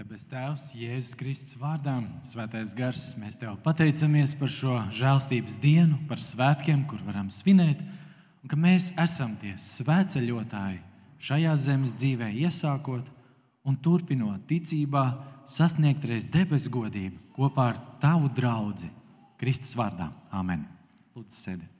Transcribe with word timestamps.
Debes 0.00 0.22
Tēvs, 0.24 0.62
Jēzus 0.72 1.12
Kristus 1.20 1.58
vārdā, 1.60 1.98
Svētais 2.24 2.70
Gars, 2.72 3.02
mēs 3.20 3.34
Tev 3.36 3.58
pateicamies 3.60 4.30
par 4.40 4.48
šo 4.48 4.78
žēlstības 4.96 5.58
dienu, 5.60 5.98
par 6.08 6.22
svētkiem, 6.24 6.86
kur 6.88 7.02
varam 7.04 7.26
svinēt, 7.28 7.82
un 8.40 8.48
ka 8.48 8.56
mēs 8.56 8.94
esam 9.02 9.34
tie 9.42 9.50
svētceļotāji 9.60 10.78
šajā 11.20 11.52
zemes 11.66 11.92
dzīvē, 12.00 12.30
iesākot 12.46 13.10
un 13.68 13.76
turpinot 13.84 14.46
ticībā, 14.48 15.02
sasniegt 15.44 16.06
reiz 16.08 16.30
debesu 16.32 16.72
godību 16.72 17.20
kopā 17.36 17.68
ar 17.74 17.82
Tavu 18.00 18.32
draugu 18.32 18.88
Kristus 19.36 19.76
vārdā. 19.76 20.08
Amen! 20.32 20.64
Lūdzu, 21.12 21.36
sēdiet! 21.42 21.79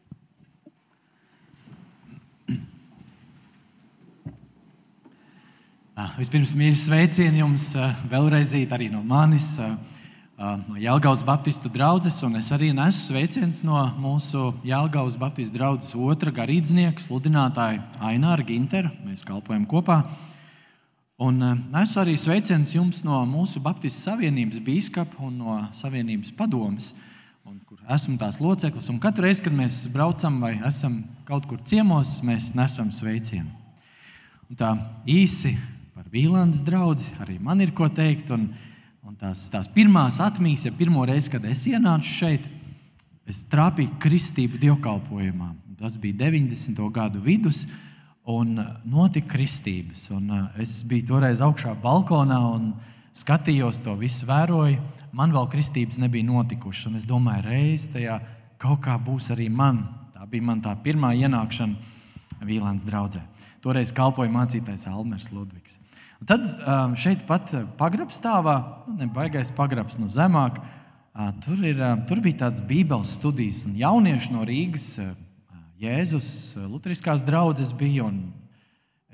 Vispirms 6.16 6.52
mīļš 6.54 6.82
sveicieni 6.84 7.40
jums 7.40 7.70
ah, 7.78 7.90
vēlreiz 8.10 8.52
arī 8.72 8.86
no 8.92 9.00
manis, 9.06 9.56
ah, 9.60 10.54
no 10.68 10.76
Jālgaus 10.78 11.22
Baptistu 11.26 11.70
draugas. 11.72 12.20
Es 12.38 12.50
arī 12.54 12.70
nesu 12.76 13.10
sveicienus 13.10 13.62
no 13.66 13.80
mūsu 14.00 14.52
Jālgaus 14.66 15.16
Baptistu 15.20 15.58
draugas 15.58 15.90
otra 15.96 16.32
garīdznieka, 16.32 17.02
sludinātāja 17.02 17.82
Aināra 17.98 18.46
Gintera. 18.46 18.92
Mēs 19.06 19.24
kalpojam 19.26 19.66
kopā. 19.68 20.02
Un 21.20 21.42
nesu 21.72 22.00
arī 22.00 22.14
sveicienus 22.16 22.76
jums 22.76 23.02
no 23.04 23.18
mūsu 23.28 23.60
Baptistu 23.64 24.06
savienības 24.08 24.62
biskupa 24.64 25.26
un 25.26 25.40
no 25.42 25.58
savienības 25.76 26.32
padomes, 26.38 26.92
un, 27.44 27.58
kur 27.66 27.82
esmu 27.90 28.14
tās 28.20 28.38
loceklis. 28.40 28.88
Un 28.92 29.02
katru 29.02 29.26
reizi, 29.26 29.44
kad 29.48 29.56
mēs 29.58 29.82
braucam 29.92 30.38
vai 30.40 30.54
esam 30.68 31.02
kaut 31.28 31.50
kur 31.50 31.60
ciemos, 31.66 32.20
mēs 32.24 32.54
nesam 32.56 32.94
sveicienu. 32.94 33.50
Un 34.50 34.58
tā 34.58 34.72
īsi 35.06 35.52
par 36.00 36.08
Vīlandes 36.08 36.62
draugu. 36.64 37.10
Arī 37.20 37.36
man 37.44 37.60
ir 37.60 37.74
ko 37.76 37.84
teikt. 37.92 38.30
Un, 38.32 38.46
un 39.04 39.16
tās, 39.20 39.44
tās 39.52 39.68
pirmās 39.68 40.16
atmiņas, 40.24 40.64
ja 40.70 40.72
pirmo 40.72 41.04
reizi, 41.04 41.28
kad 41.34 41.44
es 41.44 41.66
ienācu 41.68 42.08
šeit, 42.08 42.46
es 43.28 43.42
trāpīju 43.50 43.98
kristību 44.00 44.60
dievkalpojumā. 44.62 45.50
Tas 45.80 45.98
bija 46.00 46.22
90. 46.24 46.80
gadu 46.94 47.20
vidus. 47.24 47.66
Un 48.30 48.54
notika 48.88 49.34
kristības. 49.34 50.06
Un 50.16 50.32
es 50.60 50.78
biju 50.88 51.10
toreiz 51.12 51.42
augšā 51.44 51.74
balkonā 51.82 52.38
un 52.54 52.70
skatījos 53.16 53.82
to 53.84 53.96
visu, 54.00 54.24
vēroju. 54.28 54.80
Man 55.12 55.36
vēl 55.36 55.50
kristības 55.52 56.00
nebija 56.00 56.28
notikušas. 56.30 56.96
Es 57.00 57.08
domāju, 57.08 57.44
reiz 57.50 57.90
tajā 57.92 58.16
kaut 58.60 58.80
kā 58.86 58.96
būs 58.96 59.28
arī 59.34 59.50
man. 59.52 59.82
Tā 60.16 60.24
bija 60.30 60.48
man 60.48 60.64
tā 60.64 60.72
pirmā 60.80 61.12
ienākšana 61.26 62.46
Vīlāns 62.46 62.88
draudzē. 62.88 63.20
Toreiz 63.60 63.92
kalpoja 63.92 64.32
mācītājs 64.32 64.88
Almers 64.88 65.28
Ludvigs. 65.34 65.80
Un 66.20 66.28
tad 66.28 66.44
um, 66.44 66.92
šeit 67.00 67.22
pat 67.24 67.48
pagrabstāvā, 67.80 68.58
nu, 68.84 68.98
nebaigais 69.00 69.48
pagrabs 69.56 69.96
no 69.96 70.04
zemāk, 70.12 70.58
uh, 70.60 71.30
tur, 71.40 71.62
ir, 71.64 71.80
uh, 71.80 71.94
tur 72.04 72.20
bija 72.20 72.42
tādas 72.42 72.60
Bībeles 72.60 73.14
studijas, 73.16 73.62
un 73.64 73.78
jaunieši 73.80 74.34
no 74.34 74.44
Rīgas, 74.44 74.90
uh, 75.00 75.14
Jēzus, 75.80 76.58
Lutriskās 76.68 77.24
draudzes 77.24 77.72
bija. 77.72 78.10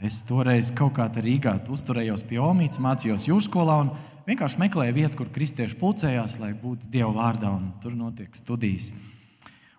Es 0.02 0.18
toreiz 0.26 0.72
kaut 0.74 0.96
kā 0.98 1.06
tā 1.06 1.22
Rīgā 1.22 1.54
uzturējos 1.70 2.26
pie 2.26 2.40
Omītas, 2.42 2.82
mācījos 2.82 3.28
jūrskolā 3.30 3.76
un 3.84 3.92
vienkārši 4.26 4.58
meklēju 4.64 4.96
vietu, 4.98 5.20
kur 5.20 5.30
kristieši 5.30 5.78
pulcējās, 5.78 6.40
lai 6.42 6.50
būtu 6.58 6.90
Dieva 6.90 7.12
vārdā, 7.14 7.54
un 7.54 7.70
tur 7.80 7.94
notiek 7.94 8.34
studijas. 8.34 8.90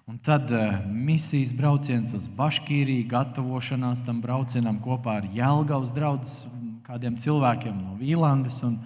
Un 0.08 0.16
tad 0.24 0.48
uh, 0.56 0.80
misijas 0.88 1.52
brauciens 1.52 2.16
uz 2.16 2.32
Baškīriju, 2.40 3.10
gatavošanās 3.12 4.08
tam 4.08 4.24
braucienam 4.24 4.80
kopā 4.80 5.20
ar 5.20 5.28
Jēlgavas 5.36 5.92
draugiem, 5.92 6.67
kādiem 6.88 7.18
cilvēkiem 7.20 7.76
no 7.76 7.98
Vīlandes 8.00 8.62
un 8.64 8.78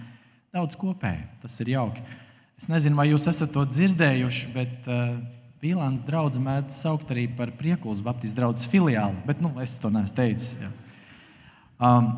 daudz 0.53 0.77
kopēji. 0.79 1.21
Tas 1.43 1.59
ir 1.61 1.75
jauki. 1.75 2.01
Es 2.57 2.67
nezinu, 2.69 2.97
vai 2.97 3.07
jūs 3.11 3.27
esat 3.29 3.53
to 3.53 3.63
dzirdējuši, 3.65 4.49
bet 4.55 4.89
uh, 4.89 5.19
Vīlandes 5.61 6.03
draugs 6.07 6.41
mēdz 6.41 6.79
saukt 6.81 7.11
arī 7.13 7.27
par 7.37 7.53
Priekulas 7.57 8.01
Baptistu 8.01 8.39
draugu 8.39 8.65
filiāli, 8.71 9.21
bet 9.27 9.41
nu, 9.43 9.53
es 9.61 9.75
to 9.81 9.91
neesmu 9.93 10.17
teicis. 10.17 10.55
Jā. 10.61 10.71
Um, 11.81 12.09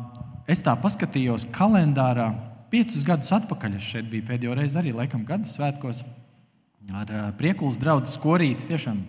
es 0.48 0.64
tā 0.64 0.72
paskatījos 0.80 1.46
kalendārā. 1.52 2.30
Piecus 2.72 3.04
gadus 3.06 3.32
atpakaļ 3.36 3.76
es 3.78 3.88
šeit 3.92 4.08
biju 4.10 4.26
pēdējo 4.28 4.56
reizi 4.56 4.80
arī 4.80 4.94
laikam 4.96 5.22
gada 5.28 5.48
svētkos 5.48 6.02
ar 6.92 7.12
uh, 7.12 7.28
priekulas 7.36 7.76
draugu 7.80 8.08
skorīti. 8.08 8.68
Tiešām. 8.72 9.04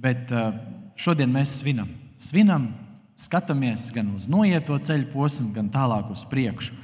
Bet 0.00 0.32
uh, 0.32 0.56
šodien 1.00 1.32
mēs 1.32 1.58
svinam. 1.60 1.92
Svinam, 2.20 2.70
skatāmies 3.16 3.88
gan 3.94 4.12
uz 4.16 4.28
noieto 4.28 4.76
ceļu 4.78 5.08
posmu, 5.12 5.50
gan 5.54 5.70
tālāk 5.72 6.10
uz 6.12 6.24
priekšu. 6.28 6.74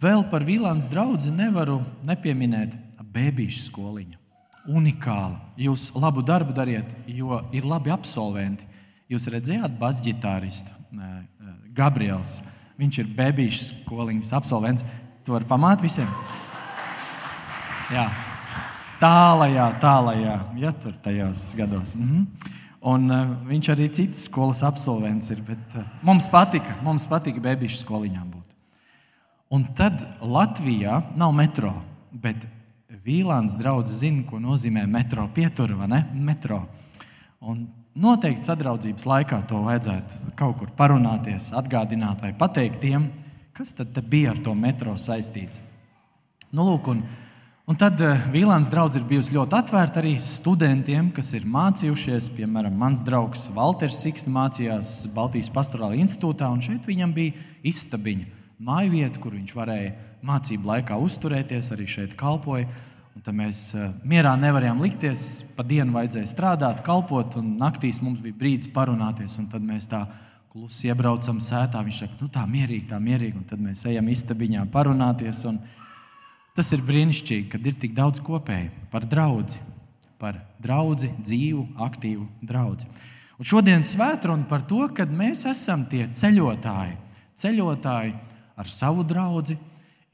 Vēl 0.00 0.26
par 0.30 0.44
Vīlāns 0.44 0.88
draugu 0.92 1.32
nevaru 1.32 1.80
nepieminēt 2.04 2.74
bērnu 3.16 3.48
skoliņu. 3.48 4.18
Unikāla. 4.66 5.38
Jūs 5.56 5.92
labu 5.94 6.24
darbu 6.26 6.52
dariet, 6.52 6.96
jo 7.06 7.38
ir 7.54 7.64
labi 7.64 7.92
absolventi. 7.94 8.66
Jūs 9.08 9.28
redzējāt 9.30 9.78
basģitāristu 9.78 10.74
Gabriels. 11.76 12.40
Viņš 12.76 13.00
ir 13.00 13.12
bērnu 13.16 13.48
skoliņas 13.60 14.34
absolvents. 14.36 14.84
To 15.24 15.36
var 15.38 15.46
pamāt 15.48 15.84
visiem? 15.84 16.10
Jā 17.94 18.08
tālajā, 19.00 19.66
tālajā, 19.80 20.36
ja 20.60 20.72
tur 20.72 20.94
tajos 21.02 21.52
gados. 21.56 21.94
-hmm. 21.96 22.26
Un, 22.84 23.08
uh, 23.10 23.30
viņš 23.48 23.70
arī 23.72 23.86
citas 23.88 24.26
skolas 24.28 24.62
absolvents 24.66 25.30
ir. 25.32 25.40
Bet, 25.46 25.62
uh, 25.74 25.86
mums 26.06 26.28
patika, 26.30 26.76
mums 26.84 27.06
patika 27.08 27.40
bebišu 27.42 27.80
skoliņām 27.80 28.28
būt. 28.34 28.44
Un 29.56 29.64
tad 29.78 30.02
Latvijā 30.20 31.00
nav 31.16 31.32
metro, 31.34 31.72
bet 32.12 32.44
Vīlāns 33.06 33.54
draugs 33.58 34.00
zina, 34.00 34.24
ko 34.26 34.40
nozīmē 34.42 34.82
metro 34.90 35.28
pietura 35.34 35.76
vai 35.78 35.86
ne? 35.92 36.00
Metro. 36.14 36.64
Un 37.40 37.68
noteikti 37.94 38.48
sadraudzības 38.48 39.06
laikā 39.06 39.38
to 39.46 39.60
vajadzētu 39.62 40.34
kaut 40.38 40.58
kur 40.58 40.72
parunāties, 40.78 41.52
atgādināt 41.54 42.24
vai 42.26 42.32
pateikt 42.34 42.80
tiem, 42.82 43.06
kas 43.54 43.76
tad 43.78 43.94
bija 44.10 44.34
ar 44.34 44.42
to 44.42 44.54
metro 44.58 44.96
saistīts. 44.98 45.62
Nu, 46.50 46.66
lūk, 46.66 46.90
un, 46.90 47.04
uh, 47.04 47.25
Un 47.66 47.74
tad 47.74 47.98
uh, 47.98 48.12
Vīlāns 48.30 48.68
draugs 48.70 48.94
ir 48.94 49.02
bijusi 49.10 49.32
ļoti 49.34 49.56
atvērta 49.58 49.98
arī 49.98 50.12
studentiem, 50.22 51.08
kas 51.10 51.32
ir 51.34 51.48
mācījušies. 51.50 52.28
Piemēram, 52.36 52.76
mans 52.78 53.00
draugs 53.02 53.48
Walters 53.56 53.96
Siksta 54.04 54.30
mācījās 54.30 54.90
Baltijas 55.10 55.48
Pastorāla 55.50 55.98
institūtā, 55.98 56.46
un 56.46 56.60
šeit 56.62 56.86
viņam 56.86 57.10
bija 57.16 57.34
istabiņa, 57.66 58.28
māju 58.62 58.92
vieta, 58.92 59.18
kur 59.18 59.34
viņš 59.34 59.54
varēja 59.58 59.96
mācību 60.30 60.70
laikā 60.70 60.98
uzturēties, 61.08 61.72
arī 61.74 61.88
šeit 61.90 62.14
kalpoja. 62.20 62.68
Un 63.18 63.26
tad 63.26 63.34
mēs 63.34 63.64
uh, 63.74 63.88
mierā 64.06 64.36
nevarējām 64.38 64.86
likties, 64.86 65.24
pa 65.58 65.66
dienu 65.66 65.96
vajadzēja 65.98 66.30
strādāt, 66.36 66.84
kalpot, 66.86 67.34
un 67.40 67.56
naktīs 67.58 67.98
mums 67.98 68.22
bija 68.22 68.44
brīdis 68.44 68.70
parunāties. 68.76 69.40
Tad 69.50 69.66
mēs 69.66 69.90
tā 69.90 70.04
klusi 70.52 70.92
iebraucam 70.92 71.42
sētā. 71.42 71.82
Viņš 71.82 72.04
saka, 72.04 72.20
nu 72.22 72.30
tā 72.30 72.46
mierīgi, 72.46 72.86
tā 72.94 73.02
mierīgi, 73.02 73.40
un 73.42 73.50
tad 73.50 73.58
mēs 73.58 73.82
ejam 73.90 74.14
istabiņā 74.14 74.68
parunāties. 74.70 75.42
Un, 75.50 75.58
Tas 76.56 76.72
ir 76.72 76.80
brīnišķīgi, 76.86 77.50
kad 77.52 77.66
ir 77.68 77.74
tik 77.76 77.92
daudz 77.96 78.22
kopēju 78.24 78.70
par 78.88 79.04
draugu, 79.04 79.58
par 80.16 80.38
draugu, 80.62 81.10
dzīvu, 81.20 81.66
aktīvu 81.84 82.24
draugu. 82.40 82.88
Un 83.36 83.44
šodien 83.44 83.84
svētruna 83.84 84.48
par 84.48 84.64
to, 84.64 84.86
ka 84.96 85.04
mēs 85.04 85.44
esam 85.50 85.84
tie 85.90 86.06
ceļotāji, 86.08 86.96
ceļotāji 87.36 88.14
ar 88.56 88.70
savu 88.72 89.04
draugu. 89.04 89.58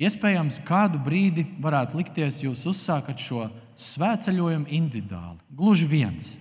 Iespējams, 0.03 0.59
kādu 0.67 0.99
brīdi 1.07 1.45
varētu 1.63 2.01
likties, 2.01 2.41
jūs 2.43 2.65
uzsākat 2.73 3.23
šo 3.23 3.45
svētceļojumu 3.79 4.67
individuāli, 4.75 5.39
gluži 5.55 5.87
viens. 5.87 6.33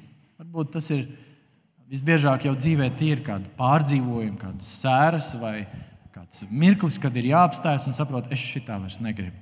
Varbūt 0.41 0.73
tas 0.79 0.89
ir 0.95 1.05
visbiežāk 1.91 2.47
jau 2.47 2.55
dzīvē, 2.57 2.89
tie 2.97 3.11
ir 3.13 3.21
kādi 3.27 3.53
pārdzīvojumi, 3.59 4.41
kādas 4.41 4.73
sēras 4.81 5.29
vai 5.37 5.67
kāds 6.15 6.47
mirklis, 6.49 6.97
kad 6.97 7.13
ir 7.21 7.29
jāapstājas 7.35 7.85
un 7.85 7.93
saprot, 7.93 8.33
es 8.33 8.41
šitā 8.41 8.81
vairs 8.81 8.97
negribu. 9.03 9.37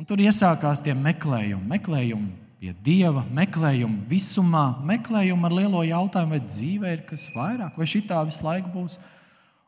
Un 0.00 0.06
tur 0.08 0.16
iesākās 0.24 0.80
tie 0.80 0.94
meklējumi, 0.96 1.66
meklējumi 1.68 2.30
pie 2.56 2.70
Dieva, 2.86 3.20
meklējumi 3.36 4.06
visumā, 4.08 4.78
meklējumi 4.88 5.44
ar 5.44 5.54
lielo 5.58 5.82
jautājumu, 5.84 6.38
vai 6.38 6.38
dzīvē 6.40 6.92
ir 6.94 7.02
kas 7.04 7.26
vairāk, 7.34 7.74
vai 7.76 7.88
šī 7.92 8.00
tā 8.08 8.22
visu 8.24 8.40
laiku 8.46 8.70
būs. 8.72 8.94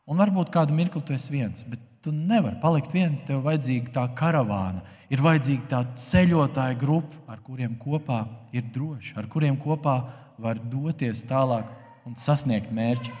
Un 0.09 0.17
varbūt 0.17 0.49
kādu 0.55 0.73
mirkli 0.73 1.03
tu 1.05 1.13
esi 1.13 1.35
viens, 1.35 1.61
bet 1.69 1.83
tu 2.01 2.09
nevari 2.09 2.57
palikt 2.63 2.95
viens. 2.97 3.21
Tev 3.21 3.43
ir 3.43 3.45
vajadzīga 3.45 3.93
tā 3.93 4.07
karavāna, 4.17 4.81
ir 5.13 5.21
vajadzīga 5.21 5.69
tā 5.69 5.81
ceļotāja 6.01 6.79
grupa, 6.81 7.19
ar 7.29 7.43
kuriem 7.45 7.75
kopā 7.83 8.23
ir 8.57 8.65
droši, 8.73 9.13
ar 9.21 9.29
kuriem 9.29 9.59
kopā 9.61 9.99
var 10.41 10.57
doties 10.57 11.27
tālāk 11.29 11.69
un 12.09 12.17
sasniegt 12.17 12.73
mērķi. 12.73 13.13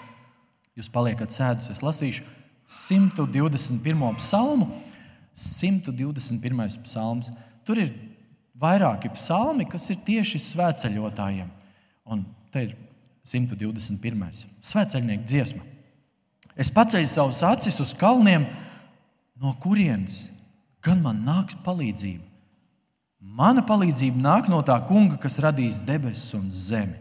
Jūs 0.81 0.89
paliekat 0.89 1.37
sēdus, 1.37 1.69
es 1.75 1.85
lasīšu 1.85 2.25
121. 2.65 4.01
psalmu. 4.17 4.71
121. 5.33 6.83
psalms. 6.85 7.31
Tur 7.65 7.81
ir 7.81 7.93
vairāki 8.59 9.11
psalmi, 9.15 9.65
kas 9.69 9.89
ir 9.91 10.01
tieši 10.05 10.41
svētceļotājiem. 10.51 11.49
Un 12.13 12.25
te 12.53 12.67
ir 12.67 12.75
121. 13.25 14.43
Svētceļnieka 14.63 15.25
dziesma. 15.25 15.63
Es 16.59 16.69
paceļu 16.73 17.09
savus 17.09 17.41
acis 17.47 17.79
uz 17.81 17.95
kalniem, 17.97 18.45
no 19.41 19.55
kurienes 19.63 20.27
gan 20.83 21.01
man 21.01 21.23
nāks 21.25 21.57
palīdzība. 21.65 22.25
Mana 23.23 23.63
palīdzība 23.65 24.19
nāk 24.19 24.49
no 24.51 24.59
tā 24.67 24.75
kunga, 24.85 25.15
kas 25.17 25.39
radīs 25.41 25.79
debesis 25.81 26.35
un 26.37 26.49
zemi. 26.51 26.99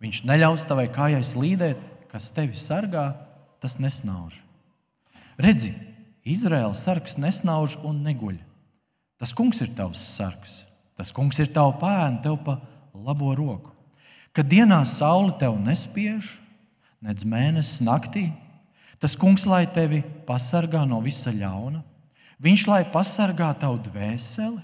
Viņš 0.00 0.22
neļaus 0.28 0.64
tavai 0.68 0.86
kājai 0.92 1.24
slīdēt, 1.26 1.80
kas 2.12 2.30
tevi 2.32 2.56
sargā, 2.56 3.08
tas 3.60 3.76
nesnauž. 3.82 4.38
Redzi, 5.42 5.72
Izraēlas 6.26 6.82
sargs 6.82 7.14
nesnauž 7.22 7.76
un 7.86 8.00
neguļ. 8.02 8.40
Tas 9.16 9.32
kungs 9.32 9.62
ir 9.62 9.70
tavs 9.78 10.00
sargs, 10.16 10.64
tas 10.98 11.12
kungs 11.14 11.38
ir 11.40 11.52
tavs 11.54 11.78
pēns, 11.80 12.20
tev 12.24 12.40
pa 12.44 12.58
labo 12.92 13.30
roku. 13.38 13.72
Kad 14.36 14.50
dienā 14.50 14.82
saule 14.84 15.32
tev 15.40 15.54
nespiež, 15.62 16.34
nedz 17.00 17.24
mēnesis 17.24 17.80
naktī, 17.86 18.26
tas 19.00 19.14
kungs 19.16 19.46
lai 19.48 19.64
tevi 19.70 20.02
pasargā 20.26 20.82
no 20.88 20.98
visa 21.04 21.32
ļauna. 21.32 21.80
Viņš 22.42 22.66
lai 22.68 22.82
pasargā 22.92 23.48
tavu 23.56 23.78
dvēseli, 23.86 24.60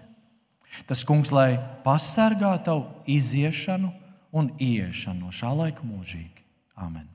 tas 0.88 1.04
kungs 1.08 1.32
lai 1.32 1.56
pasargā 1.86 2.52
tavu 2.64 2.84
iziešanu 3.08 3.88
un 4.32 4.50
ieiešanu 4.60 5.28
no 5.28 5.32
šā 5.32 5.54
laika 5.56 5.86
mūžīgi. 5.86 6.44
Amen. 6.76 7.06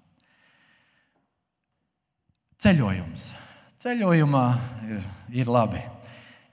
Ceļojums. 2.57 3.35
Ceļojumā 3.77 4.45
ir, 4.89 5.01
ir 5.44 5.50
labi. 5.53 5.83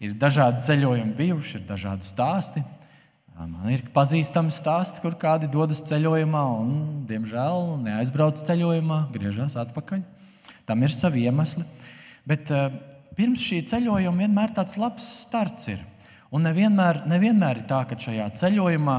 Ir 0.05 0.13
dažādi 0.21 0.61
ceļojumi 0.67 1.15
bijuši, 1.17 1.55
ir 1.57 1.63
dažādi 1.65 2.05
stāsti. 2.05 2.61
Man 3.39 3.71
ir 3.73 3.87
pazīstami 3.95 4.53
stāsti, 4.53 5.01
kur 5.01 5.17
kādi 5.17 5.49
dodas 5.49 5.81
ceļojumā 5.89 6.43
un, 6.59 6.75
diemžēl, 7.09 7.79
neaizbrauc 7.87 8.43
ceļojumā, 8.45 8.99
griežas 9.17 9.57
atpakaļ. 9.63 10.05
Tam 10.69 10.85
ir 10.85 10.93
savi 10.93 11.25
iemesli. 11.25 11.65
Bet 12.29 12.53
uh, 12.53 12.69
pirms 13.17 13.41
šī 13.41 13.63
ceļojuma 13.73 14.27
vienmēr 14.27 14.53
tāds 14.61 14.77
labs 14.77 15.09
starts 15.25 15.73
ir. 15.73 15.81
Un 16.29 16.45
nevienmēr, 16.45 17.07
nevienmēr 17.09 17.63
ir 17.63 17.69
tā, 17.73 17.87
ka 17.89 17.97
šajā 18.05 18.29
ceļojumā 18.37 18.99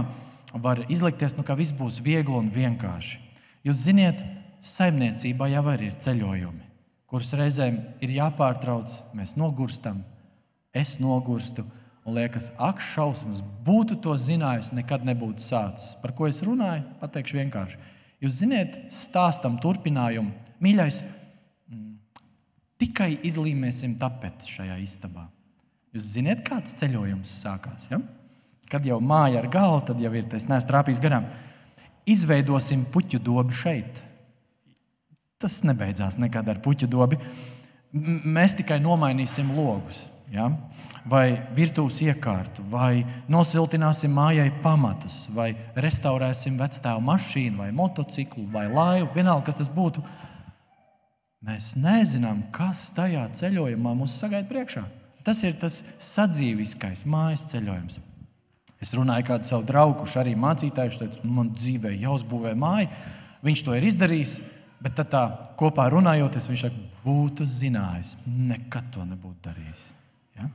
var 0.66 0.82
izlikties, 0.90 1.38
nu, 1.38 1.46
ka 1.46 1.54
viss 1.54 1.78
būs 1.78 2.02
viegli 2.02 2.34
un 2.34 2.50
vienkārši. 2.50 3.22
Jūs 3.70 3.86
zināt, 3.86 4.26
saimniecībā 4.66 5.54
jau 5.54 5.68
ir 5.78 5.92
ceļojumi, 6.02 6.65
kurus 7.10 7.34
reizēm 7.38 7.80
ir 8.04 8.14
jāpārtrauc, 8.18 8.92
mēs 9.18 9.36
nogurstam, 9.40 10.04
es 10.76 10.98
nogurstu. 11.04 11.66
Un 12.06 12.14
liekas, 12.20 12.52
ak, 12.62 12.84
šausmas, 12.86 13.40
būtu 13.66 13.98
to 14.06 14.14
zinājis, 14.22 14.70
nekad 14.78 15.08
nebūtu 15.08 15.42
sācis. 15.42 15.96
Par 16.04 16.14
ko 16.14 16.28
es 16.30 16.44
runāju? 16.46 16.84
Pateikšu 17.02 17.40
vienkārši. 17.40 17.80
Jūs 18.22 18.42
zināt, 18.44 18.78
stāstam 18.94 19.58
turpinājumu. 19.62 20.30
Mīļais, 20.62 21.02
mm, 21.72 21.96
tikai 22.84 23.16
izlīmēsim 23.26 23.98
tapetes 23.98 24.54
šajā 24.54 24.78
istabā. 24.84 25.26
Jūs 25.98 26.12
zināt, 26.14 26.46
kāds 26.46 26.78
ceļojums 26.78 27.34
sākās? 27.42 27.90
Ja? 27.90 28.00
Kad 28.70 28.86
jau 28.86 29.00
māja 29.02 29.42
ar 29.42 29.50
galvu, 29.50 29.82
tad 29.90 30.02
jau 30.02 30.14
ir 30.14 30.30
tas 30.30 30.46
nestrāpījis 30.50 31.02
garām. 31.02 31.26
Izveidosim 32.06 32.86
puķu 32.94 33.18
dobu 33.18 33.56
šeit. 33.56 34.04
Tas 35.46 35.60
nebeidzās 35.62 36.18
nekad 36.18 36.48
ar 36.50 36.58
puķu 36.66 36.90
dobu. 36.90 37.22
Mēs 37.94 38.58
tikai 38.58 38.80
nomainīsim 38.82 39.54
logus 39.54 40.08
ja? 40.32 40.50
vai 41.06 41.38
virtuves 41.56 42.00
iekārtu, 42.02 42.64
vai 42.70 43.06
nosiltināsim 43.30 44.14
mājai 44.16 44.50
pamatus, 44.64 45.26
vai 45.36 45.52
restaurēsim 45.78 46.58
vecstāvu 46.60 47.04
mašīnu, 47.06 47.60
vai 47.62 47.70
motociklu, 47.76 48.48
vai 48.54 48.66
laivu, 48.72 49.12
vienalga, 49.14 49.46
kas 49.50 49.62
tas 49.62 49.70
būtu. 49.72 50.04
Mēs 51.46 51.76
nezinām, 51.78 52.42
kas 52.54 52.88
tajā 52.98 53.28
ceļojumā 53.38 53.94
mūs 54.00 54.18
sagaida 54.18 54.50
priekšā. 54.50 54.82
Tas 55.26 55.44
ir 55.46 55.54
tas 55.62 55.84
sadzīviskais 56.02 57.06
mājas 57.10 57.46
ceļojums. 57.54 58.00
Es 58.82 58.94
runāju 58.98 59.24
ar 59.24 59.30
kādu 59.30 59.48
savu 59.48 59.66
draugu, 59.66 60.00
kurš 60.02 60.18
arī 60.22 60.34
mācītājs, 60.38 61.00
teica, 61.02 61.22
man 61.38 61.54
dzīvē 61.54 61.94
jāuzbūvē 62.02 62.54
māja. 62.58 62.90
Viņš 63.46 63.62
to 63.66 63.78
ir 63.78 63.86
izdarījis, 63.88 64.40
bet 64.84 65.00
tā 65.12 65.24
kopā 65.60 65.88
runājoties, 65.94 66.50
viņš 66.52 66.66
saka, 66.68 66.84
būtu 67.06 67.46
zinājis, 67.48 68.16
nekad 68.26 68.90
to 68.94 69.06
nebūtu 69.06 69.50
darījis. 69.50 69.84
Ja? 70.40 70.50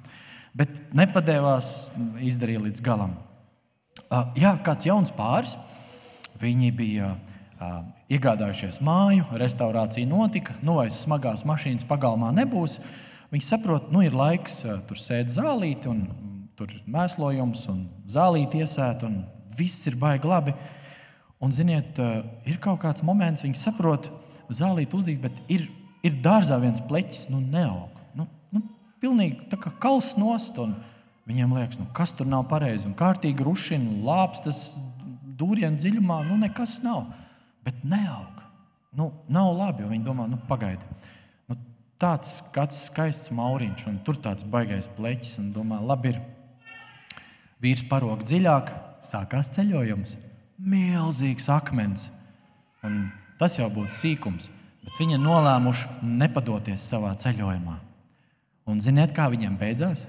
Bet 0.56 0.81
nepadevās, 0.96 1.90
izdarīja 2.26 2.64
līdz 2.67 2.82
galam. 2.84 3.14
Jā, 4.38 4.56
kāds 4.67 4.88
jauns 4.88 5.12
pāris. 5.14 5.55
Viņi 6.40 6.70
bija 6.75 7.12
iegādājušies 8.11 8.81
māju, 8.84 9.26
restaurācija 9.38 10.08
notika, 10.08 10.56
nu 10.64 10.78
vairs 10.78 11.02
smagās 11.05 11.44
mašīnas 11.46 11.87
pagalmā 11.88 12.32
nebūs. 12.34 12.78
Viņi 13.31 13.46
saprot, 13.46 13.90
nu 13.94 14.02
ir 14.02 14.16
laiks 14.16 14.62
tur 14.88 14.99
sēdēt 14.99 15.34
zālīti, 15.37 15.90
un 15.90 16.06
tur 16.58 16.73
mēslojums, 16.90 17.66
un 17.70 17.84
zālīti 18.11 18.64
iesēt, 18.64 19.05
un 19.06 19.20
viss 19.56 19.87
ir 19.87 19.99
baigi 20.00 20.28
labi. 20.31 20.56
Un, 21.40 21.52
ziniet, 21.56 21.96
ir 22.44 22.58
kaut 22.60 22.82
kāds 22.82 23.04
moments, 23.06 23.46
viņi 23.46 23.56
saprot, 23.56 24.10
zālīti 24.52 24.96
uzdīt, 24.98 25.22
bet 25.22 25.38
ir, 25.48 25.69
ir 26.04 26.19
dārzā 26.25 26.58
viens 26.60 26.82
pleķis, 26.84 27.28
nu 27.32 27.40
neaug 27.40 28.00
pilnīgi 29.00 29.48
tā 29.50 29.58
kā 29.60 29.72
kals 29.82 30.14
nost. 30.20 30.60
Viņiem 31.28 31.52
liekas, 31.54 31.78
nu, 31.78 31.87
kas 31.94 32.12
tur 32.16 32.28
nav 32.28 32.46
pareizi. 32.50 32.88
Un 32.88 32.96
kārtīgi 32.98 33.44
rušina, 33.46 34.00
lāpstas, 34.06 34.75
dūrienu 35.38 35.78
dziļumā, 35.78 36.22
nu 36.28 36.38
nekas 36.40 36.81
nav. 36.84 37.04
Bet 37.66 37.82
neaug. 37.87 38.40
Nu, 38.96 39.10
nav 39.31 39.52
labi, 39.54 39.84
jo 39.84 39.90
viņi 39.92 40.06
domā, 40.06 40.26
nu, 40.31 40.40
pagaidi. 40.48 40.88
Nu, 41.46 41.58
tāds 42.02 42.40
kāds 42.54 42.81
skaists 42.88 43.31
mauriņš, 43.37 43.87
un 43.92 44.00
tur 44.06 44.19
tāds 44.19 44.46
baigais 44.48 44.90
pleķis. 44.96 45.37
Un 45.42 45.52
domā, 45.54 45.78
labi, 45.87 46.16
ir 46.16 47.20
vīrs 47.62 47.84
parok 47.92 48.25
dziļāk, 48.26 48.75
sākās 49.06 49.52
ceļojums. 49.54 50.16
Milzīgs 50.60 51.46
akmens. 51.48 52.10
Un 52.84 53.06
tas 53.40 53.54
jau 53.56 53.70
būtu 53.72 53.94
sīkums, 53.96 54.50
bet 54.84 54.98
viņi 55.00 55.16
nolēmuši 55.22 56.10
nepadoties 56.20 56.84
savā 56.84 57.14
ceļojumā. 57.22 57.78
Un 58.68 58.82
ziniet, 58.84 59.14
kā 59.16 59.30
viņiem 59.32 59.56
beidzās? 59.60 60.04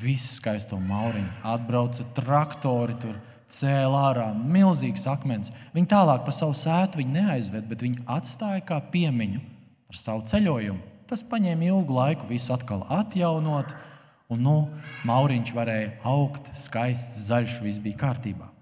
Visu 0.00 0.34
skaisto 0.36 0.76
mauriņu 0.76 1.32
atbrauca 1.48 2.04
traktori, 2.16 2.98
tur 3.00 3.16
cēlā 3.48 4.04
ārā 4.10 4.28
milzīgs 4.36 5.06
akmens. 5.08 5.48
Viņi 5.72 5.90
tālāk 5.94 6.28
pa 6.28 6.34
savu 6.34 6.52
sētu 6.56 7.00
neaizved, 7.00 7.64
bet 7.72 7.80
viņi 7.80 8.04
atstāja 8.04 8.60
kā 8.68 8.82
piemiņu 8.92 9.40
par 9.88 10.02
savu 10.02 10.28
ceļojumu. 10.28 10.80
Tas 11.08 11.24
paņēma 11.24 11.70
ilgu 11.72 11.96
laiku, 11.96 12.28
visu 12.28 12.52
atkal 12.52 12.84
atjaunot, 13.00 13.72
un 14.30 14.44
nu, 14.44 14.56
mauriņš 15.08 15.56
varēja 15.56 15.92
augt, 16.06 16.52
skaists, 16.52 17.24
zaļš, 17.32 17.62
viss 17.64 17.82
bija 17.82 18.04
kārtībā. 18.04 18.52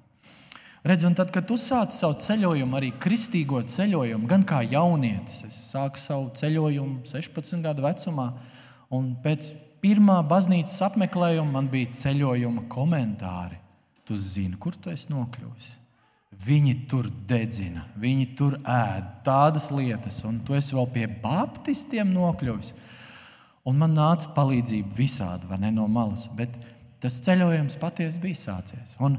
Redz, 0.89 1.05
un 1.05 1.17
tad, 1.17 1.29
kad 1.35 1.45
tu 1.45 1.59
sāc 1.61 1.93
savu 1.93 2.17
ceļojumu, 2.25 2.79
arī 2.79 2.95
kristīgo 2.97 3.61
ceļojumu, 3.61 4.29
gan 4.31 4.47
kā 4.49 4.63
jaunietis, 4.65 5.43
es 5.45 5.59
sāku 5.73 6.01
savu 6.01 6.31
ceļojumu 6.39 7.03
16 7.11 7.61
gadu 7.67 7.85
vecumā, 7.85 8.31
Un 8.95 9.11
pēc 9.21 9.51
pirmā 9.85 10.21
baznīcas 10.29 10.79
apmeklējuma 10.87 11.53
man 11.59 11.67
bija 11.73 11.93
ceļojuma 11.97 12.65
komentāri. 12.73 13.59
Tu 14.09 14.17
zini, 14.17 14.57
kur 14.57 14.77
tu 14.77 14.89
esi 14.93 15.13
nokļuvis. 15.13 15.75
Viņi 16.39 16.75
tur 16.89 17.09
dedzina, 17.29 17.83
viņi 17.99 18.29
tur 18.39 18.57
ēd 18.63 19.11
tādas 19.27 19.69
lietas, 19.75 20.23
un 20.25 20.39
tu 20.47 20.57
esi 20.57 20.77
vēl 20.77 20.89
pie 20.95 21.05
baptistiem 21.21 22.09
nokļuvis. 22.15 22.73
Un 23.69 23.77
man 23.77 23.93
nāca 23.93 24.31
palīdzība 24.37 24.97
visādi, 24.97 25.49
vai 25.51 25.59
ne 25.61 25.73
no 25.75 25.85
malas. 25.93 26.25
Bet 26.39 26.55
tas 27.03 27.19
ceļojums 27.27 27.77
patiesi 27.83 28.23
bija 28.23 28.41
sācies. 28.41 28.97
Un, 29.05 29.19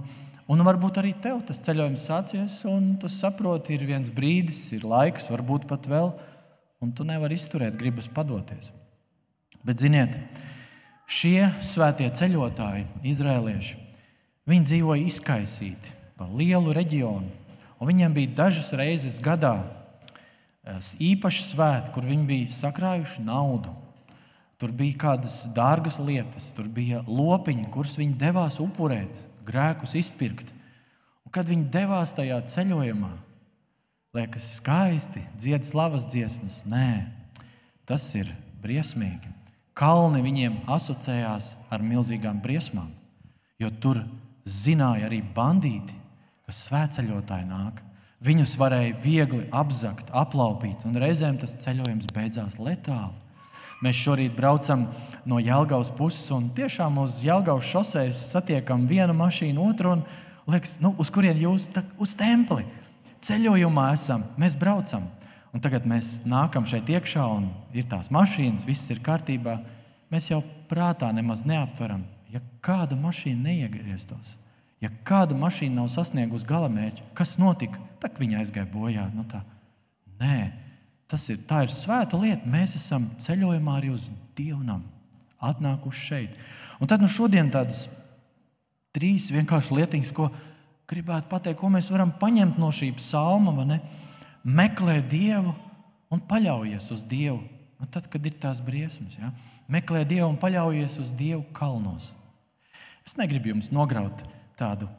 un 0.50 0.64
varbūt 0.66 1.00
arī 1.02 1.14
tev 1.22 1.44
tas 1.48 1.62
ceļojums 1.64 2.06
sācies, 2.10 2.60
un 2.70 2.96
tu 3.02 3.10
saproti, 3.12 3.78
ir 3.78 3.86
viens 3.88 4.10
brīdis, 4.14 4.64
ir 4.76 4.88
laiks, 4.88 5.30
varbūt 5.30 5.68
pat 5.70 5.86
vēl, 5.90 6.12
un 6.82 6.94
tu 6.96 7.06
nevari 7.06 7.38
izturēt, 7.38 7.78
gribas 7.80 8.10
padoties. 8.12 8.72
Bet, 9.64 9.82
ziniet, 9.84 10.16
šie 11.10 11.50
svētie 11.64 12.08
ceļotāji, 12.16 12.88
izrēlieši, 13.12 13.78
viņi 14.50 14.70
dzīvoja 14.72 15.10
izkaisīti 15.12 15.98
pa 16.18 16.28
lielu 16.28 16.74
reģionu. 16.76 17.30
Viņiem 17.80 18.16
bija 18.16 18.36
dažas 18.42 18.74
reizes 18.76 19.22
gadā 19.24 19.56
īpaši 21.00 21.46
svēti, 21.54 21.94
kur 21.96 22.08
viņi 22.08 22.26
bija 22.28 22.52
sakrājuši 22.52 23.24
naudu. 23.24 23.72
Tur 24.60 24.74
bija 24.76 24.98
kādas 25.00 25.46
dārgas 25.56 26.02
lietas, 26.04 26.50
tur 26.52 26.68
bija 26.68 27.00
lopiņi, 27.08 27.70
kurus 27.72 27.96
viņi 27.96 28.18
devās 28.20 28.60
upurēt, 28.60 29.22
grēkus 29.50 29.98
izpirkt. 30.00 30.54
Un, 31.26 31.34
kad 31.34 31.50
viņi 31.50 31.68
devās 31.74 32.14
tajā 32.18 32.40
ceļojumā, 32.54 33.12
liekas, 34.18 34.54
skaisti 34.60 35.24
dzied 35.38 35.68
slavas 35.68 36.08
dziesmas. 36.10 36.64
Nē, 36.70 37.06
tas 37.90 38.08
ir 38.18 38.32
briesmīgi. 38.64 39.36
Kalni 39.78 40.24
viņiem 40.26 40.58
asociējās 40.68 41.54
ar 41.72 41.84
milzīgām 41.86 42.42
briesmām, 42.44 42.90
jo 43.62 43.70
tur 43.80 44.02
zināja 44.44 45.08
arī 45.08 45.22
bandīti, 45.36 45.96
ka 46.44 46.56
svētceļotāji 46.56 47.48
nāk. 47.48 47.80
Viņus 48.26 48.58
varēja 48.60 48.98
viegli 49.00 49.46
apzakt, 49.56 50.10
aplaupīt, 50.12 50.84
un 50.84 50.98
reizēm 51.00 51.38
tas 51.40 51.56
ceļojums 51.64 52.10
beidzās 52.12 52.58
letāli. 52.60 53.29
Mēs 53.80 53.96
šorīt 53.96 54.34
braucam 54.36 54.88
no 55.28 55.38
Jālgavas 55.40 55.92
puses, 55.96 56.26
un 56.36 56.50
tiešām 56.56 56.98
uz 57.00 57.22
Jālgavas 57.24 57.70
šoseis 57.70 58.20
satiekam 58.34 58.84
vienu 58.90 59.16
mašīnu, 59.16 59.70
otru, 59.72 59.94
un 59.96 60.04
liekas, 60.52 60.78
nu, 60.84 60.92
uz 61.00 61.12
kurien 61.14 61.40
jūs 61.40 61.70
tā, 61.72 61.86
uz 62.02 62.12
templi 62.20 62.66
ceļojumā 63.26 63.90
esam, 63.96 64.24
mēs 64.40 64.58
braucam. 64.60 65.08
Un 65.50 65.64
tagad 65.64 65.88
mēs 65.90 66.20
nākam 66.30 66.68
šeit 66.70 66.90
iekšā, 66.92 67.24
un 67.40 67.48
ir 67.74 67.88
tās 67.90 68.12
mašīnas, 68.14 68.68
viss 68.70 68.92
ir 68.94 69.02
kārtībā. 69.06 69.58
Mēs 70.14 70.30
jau 70.30 70.44
prātā 70.70 71.10
nemaz 71.14 71.46
neaptveram, 71.48 72.04
ja 72.30 72.42
kāda 72.66 72.98
mašīna 73.00 73.48
neiegrieztos, 73.48 74.36
ja 74.82 74.92
kāda 75.06 75.38
mašīna 75.38 75.82
nav 75.82 75.90
sasniegusi 75.94 76.48
galamērķi, 76.50 77.10
kas 77.18 77.38
notika, 77.42 77.82
tad 78.02 78.20
viņa 78.22 78.44
aizgāja 78.44 78.70
bojā. 78.70 79.08
Nu 79.16 79.26
tā. 79.30 79.42
Nē, 80.22 80.38
tas 81.10 81.26
ir, 81.34 81.40
ir 81.42 81.74
svēta 81.74 82.20
lieta. 82.20 82.50
Mēs 82.50 82.76
esam 82.78 83.10
ceļojumā 83.22 83.80
arī 83.80 83.94
uz 83.94 84.10
dievnam, 84.38 84.84
atnākuši 85.42 86.06
šeit. 86.06 86.38
Un 86.80 86.90
tad 86.90 87.02
nu 87.04 87.10
šodien 87.12 87.50
tādas 87.52 87.88
trīs 88.96 89.30
vienkāršas 89.34 89.76
lietiņas, 89.76 90.14
ko 90.16 90.30
gribētu 90.90 91.30
pateikt, 91.32 91.60
ko 91.60 91.70
mēs 91.74 91.90
varam 91.92 92.14
paņemt 92.22 92.60
no 92.62 92.72
šī 92.74 92.94
psalma. 92.98 93.82
Meklē 94.44 95.00
Dievu 95.04 95.54
un 96.14 96.22
paļaujies 96.30 96.92
uz 96.96 97.04
Dievu. 97.06 97.42
Nu, 97.80 97.88
tad, 97.88 98.10
kad 98.12 98.26
ir 98.28 98.34
tās 98.36 98.60
briesmas, 98.60 99.16
ja? 99.16 99.30
meklē 99.72 100.02
Dievu 100.08 100.28
un 100.28 100.40
paļaujies 100.40 100.98
uz 101.00 101.14
Dievu 101.16 101.46
kalnos. 101.56 102.10
Es 103.08 103.16
negribu 103.16 103.54
jums 103.54 103.72
nograut 103.72 104.26
tādu 104.60 104.90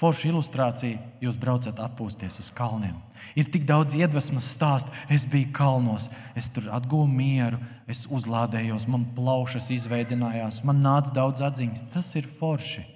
foršu 0.00 0.30
ilustrāciju. 0.30 0.98
Jūs 1.20 1.36
braucat 1.40 1.80
atpūsties 1.84 2.38
uz 2.40 2.48
kalniem. 2.56 2.96
Ir 3.36 3.50
tik 3.52 3.66
daudz 3.68 3.94
iedvesmas 3.98 4.48
stāstu. 4.54 4.94
Es 5.12 5.26
biju 5.28 5.50
kalnos, 5.56 6.08
es 6.38 6.48
tur 6.52 6.70
atguvu 6.72 7.08
mieru, 7.10 7.60
es 7.90 8.06
uzlādējos, 8.08 8.88
man 8.88 9.04
plaušas 9.16 9.68
izveidojās, 9.76 10.62
man 10.64 10.80
nāca 10.84 11.12
daudz 11.16 11.44
atziņas. 11.44 11.84
Tas 11.92 12.14
ir 12.16 12.28
forši. 12.40 12.86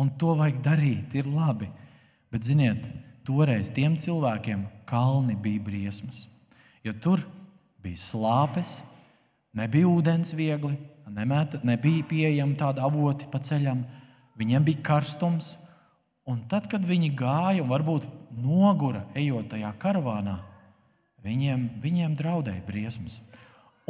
Un 0.00 0.10
to 0.18 0.34
vajag 0.38 0.60
darīt, 0.64 1.14
ir 1.14 1.28
labi. 1.30 1.70
Bet, 2.32 2.46
ziniet, 2.46 2.88
toreiz 3.26 3.70
tiem 3.74 3.96
cilvēkiem 4.00 4.64
kalni 4.90 5.36
bija 5.38 5.62
briesmas. 5.62 6.24
Jo 6.86 6.94
tur 6.96 7.22
bija 7.84 8.00
slāpes, 8.00 8.78
nebija 9.56 9.88
ūdens 9.90 10.32
viegli, 10.36 10.74
nemēta, 11.10 11.60
nebija 11.66 12.06
pieejama 12.08 12.56
tāda 12.58 12.86
avoti 12.86 13.28
pa 13.30 13.40
ceļam, 13.42 13.82
viņiem 14.40 14.66
bija 14.66 14.86
karstums. 14.92 15.56
Un 16.30 16.44
tad, 16.50 16.68
kad 16.70 16.84
viņi 16.86 17.10
gāja 17.18 17.64
un 17.64 17.70
varbūt 17.72 18.06
nogura 18.38 19.02
ejot 19.18 19.48
tajā 19.50 19.70
karavānā, 19.82 20.36
viņiem, 21.24 21.66
viņiem 21.82 22.14
draudēja 22.18 22.62
briesmas. 22.66 23.18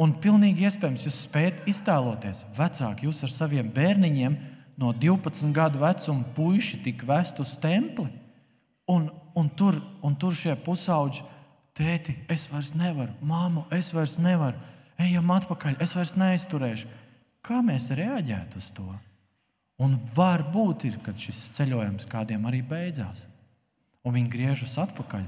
Un 0.01 0.15
pilnīgi 0.23 0.65
iespējams, 0.65 1.05
jūs 1.05 1.19
spējat 1.27 1.67
iztēloties, 1.69 2.45
vecāki, 2.57 3.05
jūs 3.05 3.21
ar 3.27 3.33
saviem 3.33 3.69
bērniņiem 3.75 4.37
no 4.81 4.93
12 4.97 5.53
gadu 5.53 5.83
vecuma 5.83 6.25
puiši 6.35 6.81
tika 6.87 7.05
vest 7.11 7.41
uz 7.43 7.53
templi. 7.61 8.07
Un, 8.89 9.11
un, 9.37 9.51
tur, 9.53 9.77
un 10.01 10.17
tur 10.17 10.33
šie 10.35 10.55
pusauģi, 10.65 11.21
tēti, 11.77 12.17
es 12.33 12.47
vairs 12.51 12.73
nevaru, 12.75 13.13
māmu, 13.21 13.67
es 13.71 13.91
vairs 13.93 14.17
nevaru, 14.19 14.57
ejam 14.99 15.29
atpakaļ, 15.37 15.77
es 15.83 15.93
vairs 15.95 16.17
neizturēšu. 16.17 16.89
Kā 17.45 17.61
mēs 17.65 17.91
reaģētu 17.97 18.57
uz 18.57 18.73
to? 18.75 18.89
Un 19.81 19.97
varbūt 20.15 20.85
ir, 20.89 20.99
kad 21.05 21.17
šis 21.17 21.47
ceļojums 21.57 22.09
kādiem 22.11 22.45
arī 22.49 22.61
beidzās, 22.65 23.25
un 24.05 24.15
viņi 24.17 24.33
griežas 24.33 24.77
atpakaļ. 24.83 25.25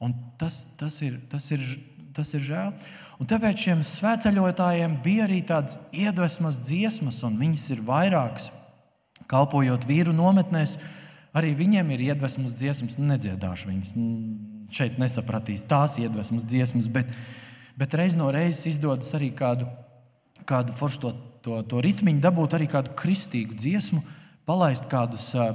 Un 0.00 0.14
tas, 0.40 0.62
tas, 0.80 1.00
ir, 1.04 1.18
tas, 1.32 1.50
ir, 1.52 1.64
tas 2.16 2.30
ir 2.36 2.44
žēl. 2.46 2.70
Un 3.20 3.28
tāpēc 3.28 3.66
šiem 3.66 3.82
svētceļotājiem 3.84 4.96
bija 5.04 5.26
arī 5.26 5.42
tādas 5.44 5.76
iedvesmas 5.92 6.60
dziesmas, 6.62 7.20
un 7.26 7.36
viņas 7.42 7.66
ir 7.74 7.84
vairākas. 7.84 8.48
Kalpojot 9.30 9.84
vīru 9.86 10.14
nometnēs, 10.16 10.78
Arī 11.36 11.52
viņiem 11.54 11.92
ir 11.94 12.08
iedvesmas 12.08 12.56
dziesmas, 12.58 12.96
nu, 12.98 13.06
nedziedāšu 13.12 13.70
viņas. 13.70 13.92
Šeit 14.74 14.98
nesapratīs 14.98 15.62
tās 15.66 15.96
iedvesmas 16.02 16.46
dziesmas, 16.46 16.88
bet, 16.90 17.10
bet 17.78 17.94
reiz 17.98 18.16
no 18.18 18.30
reizes 18.34 18.66
izdodas 18.72 19.12
arī 19.18 19.30
kādu, 19.34 19.68
kādu 20.48 20.74
foršu 20.76 21.02
to, 21.02 21.12
to, 21.44 21.60
to 21.68 21.82
ritmiņu, 21.84 22.22
dabūt 22.24 22.56
arī 22.56 22.68
kādu 22.70 22.94
kristīgu 22.98 23.56
dziesmu, 23.58 24.02
palaist 24.48 24.88
kādus, 24.90 25.30
uh, 25.36 25.54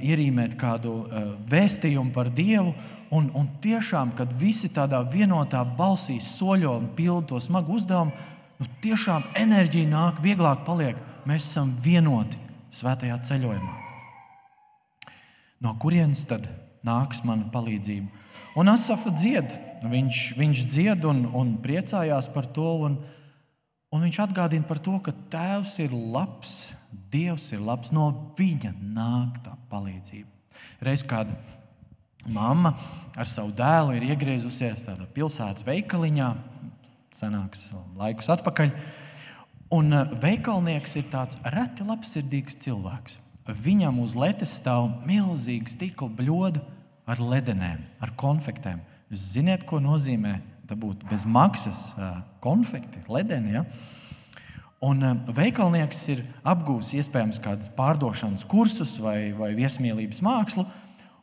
ierīmēt 0.00 0.56
kādu 0.60 0.94
uh, 1.02 1.28
vēstījumu 1.50 2.14
par 2.16 2.32
Dievu. 2.34 2.74
Un, 3.10 3.26
un 3.34 3.48
tiešām, 3.62 4.12
kad 4.14 4.30
visi 4.38 4.70
tādā 4.70 5.00
vienotā 5.02 5.64
balsī 5.64 6.20
soļo 6.22 6.76
un 6.78 6.88
pilda 6.94 7.32
to 7.32 7.42
smagu 7.42 7.74
uzdevumu, 7.80 8.14
nu, 8.60 8.70
tiešām 8.84 9.26
enerģija 9.42 9.90
nāk, 9.90 10.22
vieglāk 10.22 10.62
paliek. 10.68 11.02
Mēs 11.26 11.50
esam 11.50 11.74
vienoti 11.82 12.38
svētajā 12.70 13.18
ceļojumā 13.26 13.80
no 15.60 15.76
kurienes 15.80 16.24
tad 16.28 16.48
nāks 16.86 17.22
mana 17.26 17.48
palīdzība? 17.52 18.08
Un 18.58 18.72
Asafa 18.72 19.12
dzied, 19.14 19.52
viņš, 19.86 20.22
viņš 20.38 20.62
dzied 20.72 21.06
un, 21.06 21.22
un 21.36 21.54
priecājās 21.62 22.28
par 22.34 22.48
to. 22.50 22.72
Un, 22.88 22.98
un 23.90 24.04
viņš 24.06 24.20
atgādina 24.24 24.66
par 24.66 24.80
to, 24.82 24.96
ka 25.02 25.14
Tēvs 25.32 25.78
ir 25.84 25.94
labs, 25.94 26.72
Dievs 27.10 27.48
ir 27.54 27.62
labs, 27.62 27.92
no 27.94 28.08
viņa 28.38 28.72
nāk 28.94 29.40
tā 29.44 29.54
palīdzība. 29.70 30.30
Reiz 30.82 31.02
kāda 31.06 31.34
mamma 32.26 32.74
ar 33.18 33.28
savu 33.28 33.52
dēlu 33.56 33.96
ir 33.96 34.08
iegriezusies 34.10 34.84
pilsētas 35.14 35.66
veikaliņā, 35.66 36.30
senāks 37.14 37.68
laikus 37.98 38.30
atpakaļ. 38.34 38.72
Un 39.74 39.94
eh, 39.94 40.14
veikalnieks 40.22 40.96
ir 40.98 41.10
tāds 41.12 41.38
reti 41.54 41.86
labsirdīgs 41.86 42.58
cilvēks. 42.62 43.18
Viņam 43.50 43.98
uz 44.02 44.14
letes 44.18 44.52
stāv 44.60 44.90
milzīga 45.06 45.70
stikla 45.70 46.10
bļoda 46.18 46.62
ar 47.10 47.22
ledenēm, 47.22 47.82
ar 48.02 48.12
konfektēm. 48.18 48.82
Zināt, 49.10 49.64
ko 49.66 49.80
nozīmē 49.82 50.36
dabūt 50.70 51.02
bez 51.10 51.26
maksas 51.28 51.90
konfekti, 52.42 53.02
ledeni. 53.10 53.58
Ja? 53.58 53.64
Un 54.80 55.02
veikalnieks 55.36 56.04
ir 56.14 56.22
apgūlis 56.48 56.94
iespējams 56.96 57.40
kādus 57.44 57.68
pārdošanas 57.76 58.46
kursus 58.48 58.94
vai, 59.02 59.32
vai 59.36 59.50
viesmīlības 59.58 60.22
mākslu, 60.24 60.64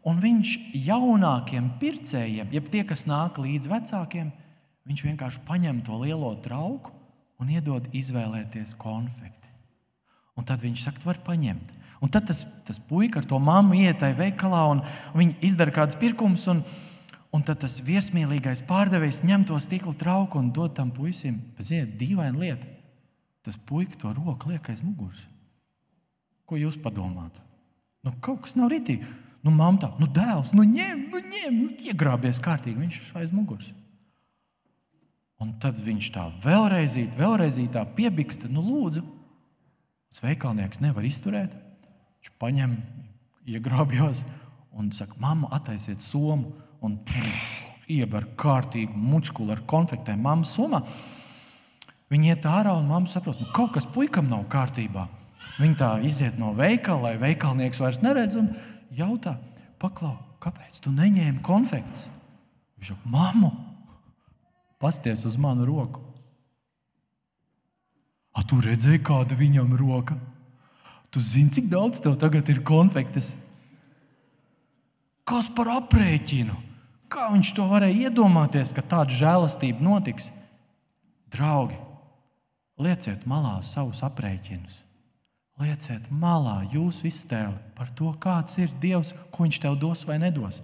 un 0.08 0.20
viņš 0.22 0.52
jaunākiem 0.86 1.72
pircējiem, 1.82 2.52
jeb 2.54 2.70
tie, 2.70 2.84
kas 2.86 3.08
nāk 3.10 3.40
līdz 3.42 3.72
vecākiem, 3.72 4.30
viņš 4.88 5.04
vienkārši 5.10 5.44
paņem 5.48 5.82
to 5.88 5.98
lielo 6.04 6.36
trauku 6.46 6.94
un 7.42 7.50
iedod 7.54 7.90
izvēlēties 7.98 8.76
konfekti. 8.78 9.52
Un 10.38 10.46
tad 10.46 10.62
viņš 10.62 10.86
saka, 10.86 11.02
tu 11.02 11.10
vari 11.10 11.24
paņemt. 11.26 11.74
Un 11.98 12.12
tad 12.14 12.28
tas, 12.30 12.44
tas 12.66 12.78
puika 12.78 13.24
ar 13.24 13.26
to 13.26 13.40
mammu 13.42 13.80
iet 13.80 14.04
tajā 14.04 14.20
veikalā 14.20 14.62
un, 14.70 14.84
viņi 15.18 15.40
izdara 15.50 15.74
kādus 15.74 15.98
pirkumus. 15.98 16.46
Un, 16.52 16.62
un 17.38 17.46
tad 17.46 17.62
tas 17.62 17.78
viesmīlīgais 17.86 18.64
pārdevējs 18.66 19.22
ņem 19.28 19.46
to 19.46 19.58
stikla 19.62 19.94
trauku 19.94 20.40
un 20.42 20.50
dod 20.54 20.74
tam 20.78 20.90
puisim. 20.94 21.38
Ziniet, 21.62 21.94
dīvaina 22.00 22.34
lieta. 22.34 22.70
Tas 23.46 23.60
puika 23.62 24.00
to 24.02 24.14
roku 24.18 24.50
liek 24.50 24.66
aiz 24.72 24.82
muguras. 24.82 25.28
Ko 26.50 26.58
jūs 26.58 26.80
padomājat? 26.82 27.38
Nu, 28.04 28.16
kaut 28.24 28.46
kas 28.48 28.58
nav 28.58 28.72
rītīgi. 28.74 29.06
Nu, 29.46 29.54
mamma 29.54 29.94
nu, 30.02 30.10
dēls, 30.12 30.56
nu, 30.58 30.66
ņem, 30.66 31.06
nu, 31.14 31.22
ņem, 31.22 31.60
nu, 31.62 31.70
iegrābies 31.92 32.42
kārtīgi. 32.44 32.80
Viņš 32.82 33.00
ir 33.00 33.22
aiz 33.22 33.32
muguras. 33.36 33.70
Un 35.38 35.54
tad 35.62 35.78
viņš 35.84 36.10
tā 36.16 36.26
vēlreiz, 36.42 36.98
vēlreiz 37.16 37.60
tā 37.72 37.86
piebiksta, 37.96 38.50
nu, 38.50 38.66
lūdzu. 38.66 39.06
Tas 40.10 40.24
veikalnieks 40.26 40.82
nevar 40.82 41.06
izturēt. 41.06 41.54
Viņš 42.18 42.34
paņem, 42.42 42.74
iegrābjas 43.48 44.26
un 44.78 44.90
saka, 44.96 45.16
mamma, 45.22 45.52
attaisiet 45.56 46.02
somu 46.04 46.56
un 46.86 46.98
ieber 47.88 48.28
kārtīgu 48.40 48.96
mučkuli 48.96 49.56
ar 49.56 49.64
konfektēm. 49.70 50.22
Mamma 50.24 50.48
somā. 50.48 50.82
Viņi 52.12 52.32
iet 52.32 52.48
ārā 52.48 52.74
un 52.78 52.88
mamma 52.88 53.10
saprot, 53.12 53.40
ka 53.40 53.48
nu, 53.48 53.54
kaut 53.56 53.74
kas 53.76 53.88
puikam 53.92 54.30
nav 54.32 54.46
kārtībā. 54.52 55.08
Viņa 55.58 55.80
tā 55.80 55.90
iziet 56.06 56.38
no 56.40 56.54
veikala, 56.56 57.10
lai 57.10 57.22
veikalnieks 57.22 57.82
vairs 57.82 58.02
neredz 58.04 58.38
un 58.40 58.52
jautā, 58.96 59.36
paklau, 59.82 60.16
kāpēc 60.44 60.80
tu 60.84 60.94
neņēmi 60.94 61.42
konfekts? 61.46 62.08
Viņš 62.78 62.94
saka, 62.94 63.12
mammu, 63.12 63.52
pasties 64.80 65.26
uz 65.28 65.40
manu 65.42 65.66
roku. 65.68 66.04
A, 68.38 68.44
tu 68.46 68.60
redzēji, 68.62 69.02
kāda 69.02 69.36
viņam 69.36 69.74
roka? 69.80 70.16
Tu 71.10 71.24
zini, 71.24 71.50
cik 71.56 71.72
daudz 71.72 72.04
tev 72.04 72.20
tagad 72.22 72.50
ir 72.54 72.62
konfektes? 72.68 73.32
Kas 75.28 75.50
par 75.52 75.72
aprēķinu? 75.74 76.67
Kā 77.08 77.30
viņš 77.32 77.54
to 77.56 77.66
varēja 77.70 78.10
iedomāties, 78.10 78.74
ka 78.76 78.84
tāda 78.84 79.16
žēlastība 79.16 79.84
notiks? 79.84 80.28
Draugi, 81.32 81.78
lieciet 82.84 83.24
malā 83.28 83.58
savus 83.64 84.04
aprēķinus. 84.04 84.82
Lieciet 85.58 86.12
malā 86.14 86.60
jūsu 86.70 87.08
iztēli 87.10 87.56
par 87.78 87.90
to, 87.98 88.12
kāds 88.22 88.60
ir 88.62 88.74
Dievs, 88.84 89.14
ko 89.34 89.48
Viņš 89.48 89.62
tev 89.64 89.80
dos 89.82 90.04
vai 90.06 90.20
nedos. 90.22 90.62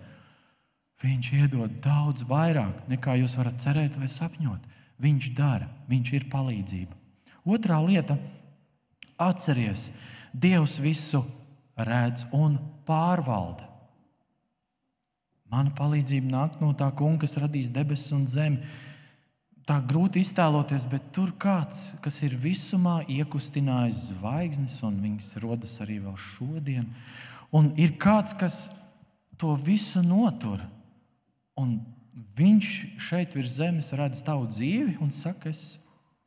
Viņš 1.03 1.31
iedod 1.39 1.79
daudz 1.83 2.23
vairāk, 2.29 2.85
nekā 2.91 3.17
jūs 3.19 3.35
varat 3.39 3.57
cerēt 3.63 3.97
vai 3.99 4.11
sapņot. 4.11 4.69
Viņš 5.03 5.31
dara, 5.35 5.67
viņš 5.89 6.13
ir 6.13 6.29
palīdzība. 6.31 6.93
Otrā 7.43 7.79
lieta- 7.83 8.19
atceries, 9.29 9.91
Dievs 10.33 10.77
visu 10.79 11.23
redz 11.75 12.27
un 12.31 12.59
pārvalda. 12.85 13.72
Mana 15.53 15.69
palīdzība 15.77 16.31
nāk 16.31 16.57
no 16.63 16.71
tā 16.73 16.87
kunga, 16.97 17.27
kas 17.27 17.37
radīs 17.37 17.69
debesis 17.73 18.13
un 18.15 18.25
zemi. 18.29 18.73
Tā 19.69 19.77
grūti 19.87 20.23
iztēloties, 20.25 20.87
bet 20.91 21.11
tur 21.15 21.29
kāds, 21.39 21.93
kas 22.03 22.17
ir 22.25 22.33
visumā 22.35 22.97
iekustinājis 23.07 24.07
zvaigznes, 24.09 24.79
un 24.83 24.97
viņas 25.03 25.29
rodas 25.43 25.77
arī 25.85 25.99
vēl 26.03 26.17
šodien. 26.19 26.89
Un 27.53 27.69
ir 27.79 27.93
kāds, 28.01 28.33
kas 28.35 28.57
to 29.39 29.53
visu 29.61 30.01
notur. 30.03 30.63
Un 31.59 31.77
viņš 32.37 32.71
šeit 33.01 33.37
virs 33.37 33.53
zemes 33.59 33.93
redz 33.93 34.23
tavu 34.25 34.49
dzīvi 34.49 34.97
un 35.05 35.13
saka, 35.13 35.53
es, 35.53 35.77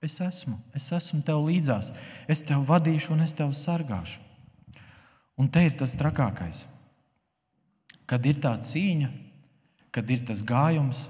es 0.07 0.21
esmu, 0.23 0.55
es 0.77 0.87
esmu 0.95 1.21
tev 1.27 1.43
līdzās, 1.49 1.91
es 2.31 2.47
tev 2.47 2.63
vadīšu 2.71 3.13
un 3.17 3.27
es 3.27 3.35
tev 3.35 3.51
sargāšu. 3.59 4.23
Un 5.37 5.51
te 5.53 5.67
ir 5.67 5.75
tas 5.77 5.93
trakākais. 5.99 6.65
Kad 8.07 8.27
ir 8.27 8.39
tā 8.43 8.55
cīņa, 8.63 9.09
kad 9.95 10.11
ir 10.13 10.23
tas 10.29 10.43
gājums, 10.47 11.07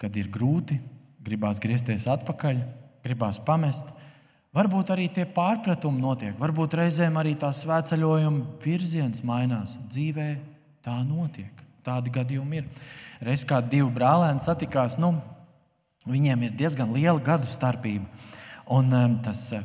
kad 0.00 0.14
ir 0.18 0.30
grūti, 0.32 0.78
gribās 1.24 1.60
griezties 1.62 2.08
atpakaļ, 2.10 2.60
gribās 3.04 3.38
pamest. 3.44 3.90
Varbūt 4.56 4.90
arī 4.94 5.06
tie 5.12 5.26
pārpratumi 5.28 6.00
notiek, 6.00 6.34
varbūt 6.40 6.78
reizēm 6.80 7.18
arī 7.20 7.34
tā 7.38 7.50
svētceļojuma 7.54 8.58
virziens 8.64 9.22
mainās. 9.26 9.76
Dzīvē 9.92 10.28
tā 10.84 10.96
notiek. 11.06 11.52
Tādi 11.84 12.12
gadījumi 12.12 12.62
ir. 12.62 12.86
Reiz 13.24 13.44
kā 13.48 13.60
divi 13.64 13.88
brālēni 13.92 14.42
satikās, 14.42 14.98
nu, 15.00 15.14
viņiem 16.08 16.46
ir 16.46 16.56
diezgan 16.58 16.92
liela 16.94 17.20
gadu 17.22 17.48
starpība. 17.48 18.08
Un 18.74 18.92
um, 18.92 19.14
tas 19.24 19.46
uh, 19.56 19.62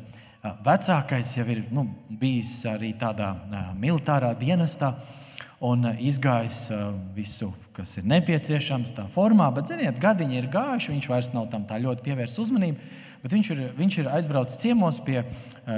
vecākais 0.63 1.33
jau 1.37 1.47
ir 1.51 1.65
nu, 1.75 1.87
bijis 2.07 2.55
arī 2.69 2.93
tādā 2.99 3.33
uh, 3.35 3.71
militārā 3.79 4.31
dienestā 4.39 4.93
un 5.63 5.85
izgājis 6.01 6.65
uh, 6.73 6.91
visu, 7.15 7.51
kas 7.75 7.97
ir 7.99 8.07
nepieciešams, 8.09 8.93
tā 8.97 9.05
formā. 9.13 9.49
Bet, 9.55 9.69
ziniet, 9.71 9.99
gadiņi 10.01 10.39
ir 10.39 10.49
gājuši, 10.53 10.93
viņš 10.95 11.09
vairs 11.11 11.31
nav 11.35 11.49
tam 11.51 11.67
tā 11.69 11.79
ļoti 11.83 12.05
pievērsis 12.07 12.41
uzmanību. 12.45 12.91
Bet 13.23 13.31
viņš 13.31 13.51
ir, 13.53 13.61
viņš 13.77 13.97
ir 14.01 14.09
aizbraucis 14.11 14.59
ciemos 14.59 14.99
pie 15.05 15.21
uh, 15.21 15.29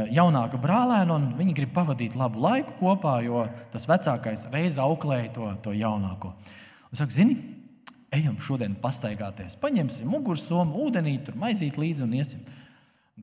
jaunāka 0.10 0.58
brālēna, 0.62 1.20
un 1.20 1.27
viņi 1.38 1.58
grib 1.60 1.75
pavadīt 1.75 2.17
labu 2.17 2.41
laiku 2.41 2.74
kopā, 2.79 3.20
jo 3.25 3.46
tas 3.74 3.86
vecākais 3.89 4.48
reiz 4.53 4.79
auklēja 4.82 5.34
to, 5.36 5.51
to 5.67 5.75
jaunāko. 5.77 6.34
Un 6.89 6.98
saka, 6.98 7.13
zini, 7.13 7.38
ejam 8.15 8.39
šodien 8.41 8.74
pastaigāties, 8.82 9.58
paņemsim 9.62 10.10
mugursomu, 10.10 10.88
ūdenī, 10.88 11.20
tur 11.25 11.38
maizīt 11.39 11.77
līdzi 11.82 12.05
un 12.08 12.17
iesim. 12.17 12.46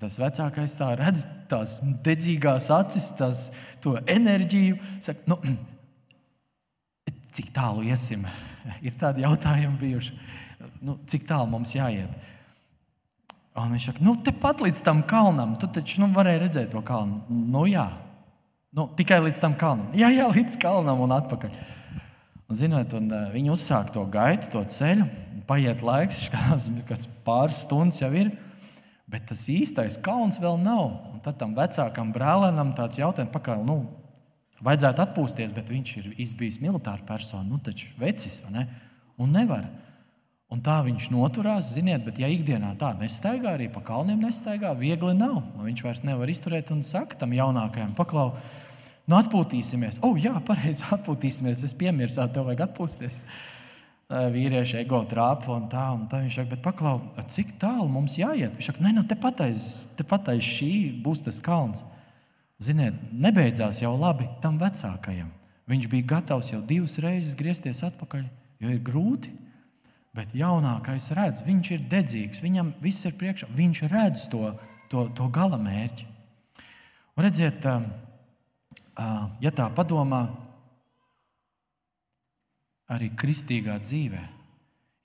Tas 0.00 0.16
vecākais 0.16 0.75
tā 0.78 0.94
redz 0.97 1.26
tās 1.50 1.76
dedzīgās 2.04 2.71
acis, 2.73 3.11
tās, 3.18 3.42
to 3.85 3.99
enerģiju. 4.09 4.78
Saka, 5.04 5.26
nu, 5.28 5.37
cik 7.34 7.50
tālu 7.54 7.84
iesim? 7.88 8.26
Ir 8.86 8.94
tādi 9.00 9.24
jautājumi 9.24 9.80
bijuši. 9.80 10.14
Nu, 10.84 10.98
cik 11.10 11.26
tālu 11.28 11.48
mums 11.50 11.74
jāiet? 11.74 12.30
Un 13.58 13.74
viņš 13.74 13.90
saka, 13.90 14.04
nu, 14.04 14.14
tepat 14.24 14.62
līdz 14.64 14.80
tam 14.84 15.02
kalnam, 15.04 15.52
tu 15.60 15.68
taču 15.68 16.00
nu, 16.00 16.08
varēji 16.14 16.40
redzēt 16.40 16.70
to 16.72 16.80
kalnu. 16.86 17.20
Nu, 17.28 17.66
jā, 17.68 17.90
nu, 18.72 18.86
tikai 18.96 19.20
līdz 19.26 19.42
tam 19.42 19.56
kalnam. 19.60 19.90
Jā, 20.00 20.08
jā, 20.14 20.28
līdz 20.32 20.56
kalnam 20.62 21.02
un 21.04 21.12
atpakaļ. 21.18 21.58
Un, 22.48 22.56
zinot, 22.56 22.94
un, 22.96 23.10
uh, 23.12 23.28
viņi 23.32 23.52
uzsāk 23.52 23.92
to 23.92 24.06
gaitu, 24.12 24.48
to 24.54 24.62
ceļu. 24.68 25.04
Paiet 25.48 25.84
laiks, 25.84 26.26
kas 26.88 27.04
pāris 27.26 27.60
stundas 27.66 28.00
jau 28.00 28.08
ir. 28.16 28.32
Bet 29.12 29.26
tas 29.28 29.44
īstais 29.52 29.98
kalns 30.00 30.40
vēl 30.40 30.56
nav. 30.62 31.12
Un 31.12 31.20
tad 31.24 31.36
tam 31.40 31.52
vecākam 31.56 32.14
brālēnam 32.14 32.72
tāds 32.78 33.00
jautājums, 33.00 33.34
pakaļ, 33.34 33.60
nu, 33.68 33.82
vajadzētu 34.62 35.02
atpūsties, 35.04 35.54
bet 35.57 35.71
viņš 35.73 35.95
ir 36.00 36.11
bijis 36.38 36.61
militārs 36.62 37.05
persona. 37.09 37.44
Nu, 37.48 37.59
taču 37.62 37.90
vecis, 38.01 38.40
ne? 38.53 38.66
Un 39.20 39.35
nevar. 39.35 39.66
Un 40.53 40.61
tā 40.61 40.83
viņš 40.85 41.07
noturās, 41.14 41.70
ziniet, 41.72 42.03
bet 42.05 42.18
ja 42.20 42.29
ikdienā 42.29 42.75
tā 42.81 42.90
nestaigā, 42.98 43.55
arī 43.55 43.70
pa 43.72 43.81
kalniem 43.87 44.20
nestaigā, 44.20 44.75
viegli 44.77 45.14
nav. 45.16 45.38
Un 45.57 45.64
viņš 45.64 45.81
vairs 45.87 46.03
nevar 46.05 46.29
izturēt 46.29 46.75
un 46.75 46.83
saka 46.85 47.16
tam 47.22 47.33
jaunākajam, 47.33 47.94
paklau, 47.96 48.35
nu 49.09 49.16
atpūtīsimies. 49.16 50.03
O, 50.03 50.11
oh, 50.12 50.20
jā, 50.20 50.35
pareizi 50.44 50.85
atpūtīsimies, 50.92 51.64
es 51.64 51.72
piemirsu, 51.79 52.20
tev 52.35 52.51
vajag 52.51 52.66
atpūsties. 52.66 53.16
Vīrieši 54.12 54.83
ego 54.83 55.01
trāpa 55.09 55.55
un 55.55 55.70
tā, 55.72 55.87
un 55.96 56.05
tā. 56.11 56.20
Viņš 56.27 56.37
saka, 56.37 56.51
bet 56.51 56.64
paklau, 56.66 56.98
cik 57.33 57.55
tālu 57.62 57.88
mums 57.88 58.18
jāiet? 58.20 58.53
Viņš 58.59 58.68
saka, 58.68 58.85
nē, 58.85 58.92
nu, 58.98 59.07
tepat 59.09 59.40
aiz, 59.46 59.70
tepat 59.96 60.35
aiz 60.35 60.44
šī 60.44 60.72
būs 61.01 61.25
tas 61.25 61.40
kalns. 61.40 61.81
Ziniet, 62.62 62.94
nebeidzās 63.11 63.81
jau 63.83 63.92
labi 63.98 64.29
tam 64.42 64.59
vecākajam. 64.61 65.31
Viņš 65.70 65.88
bija 65.90 66.09
gatavs 66.16 66.53
jau 66.53 66.61
divas 66.66 66.98
reizes 67.03 67.37
griezties 67.38 67.83
atpakaļ, 67.87 68.27
jo 68.62 68.70
ir 68.70 68.83
grūti. 68.85 69.33
Bet 70.12 70.35
jaunākais 70.37 71.09
redz, 71.16 71.40
viņš 71.46 71.70
ir 71.72 71.85
dedzīgs, 71.88 72.42
viņam 72.44 72.75
viss 72.83 73.07
ir 73.09 73.14
priekšā, 73.16 73.48
viņš 73.57 73.79
redz 73.88 74.27
to, 74.29 74.51
to, 74.92 75.07
to 75.16 75.29
gala 75.33 75.57
mērķi. 75.57 76.05
Un 77.16 77.25
redziet, 77.25 77.64
ja 79.40 79.53
tā 79.57 79.70
padomā, 79.72 80.27
arī 82.92 83.09
kristīgā 83.16 83.79
dzīvē 83.81 84.22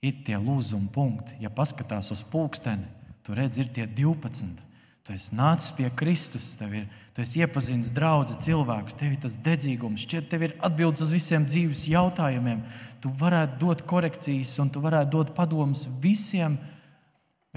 ir 0.04 0.22
tie 0.26 0.36
lūzuma 0.36 0.92
punkti. 0.92 1.40
Ja 1.40 1.48
paskatās 1.50 2.12
uz 2.12 2.20
pulksteni, 2.28 2.84
tur 3.24 3.40
redz, 3.40 3.58
ir 3.62 3.72
tie 3.72 3.88
12. 3.88 4.67
Tu 5.08 5.14
esi 5.16 5.32
nācis 5.32 5.72
pie 5.72 5.88
Kristus, 5.96 6.50
tev 6.60 6.74
ir, 6.76 6.82
tu 7.16 7.22
esi 7.24 7.40
iepazinis 7.40 7.88
draugu 7.96 8.34
cilvēkus, 8.44 8.96
tev 9.00 9.14
ir 9.14 9.22
tas 9.22 9.38
dedzīgums, 9.40 10.02
šķiet, 10.04 10.26
tev 10.28 10.44
ir 10.44 10.52
atbildes 10.68 11.00
uz 11.06 11.14
visiem 11.16 11.46
dzīves 11.48 11.86
jautājumiem. 11.88 12.60
Tu 13.00 13.12
varētu 13.22 13.56
dot 13.62 13.86
korekcijas 13.88 14.52
un 14.60 14.68
tu 14.74 14.82
varētu 14.84 15.14
dot 15.14 15.32
padomus 15.32 15.86
visiem, 16.02 16.58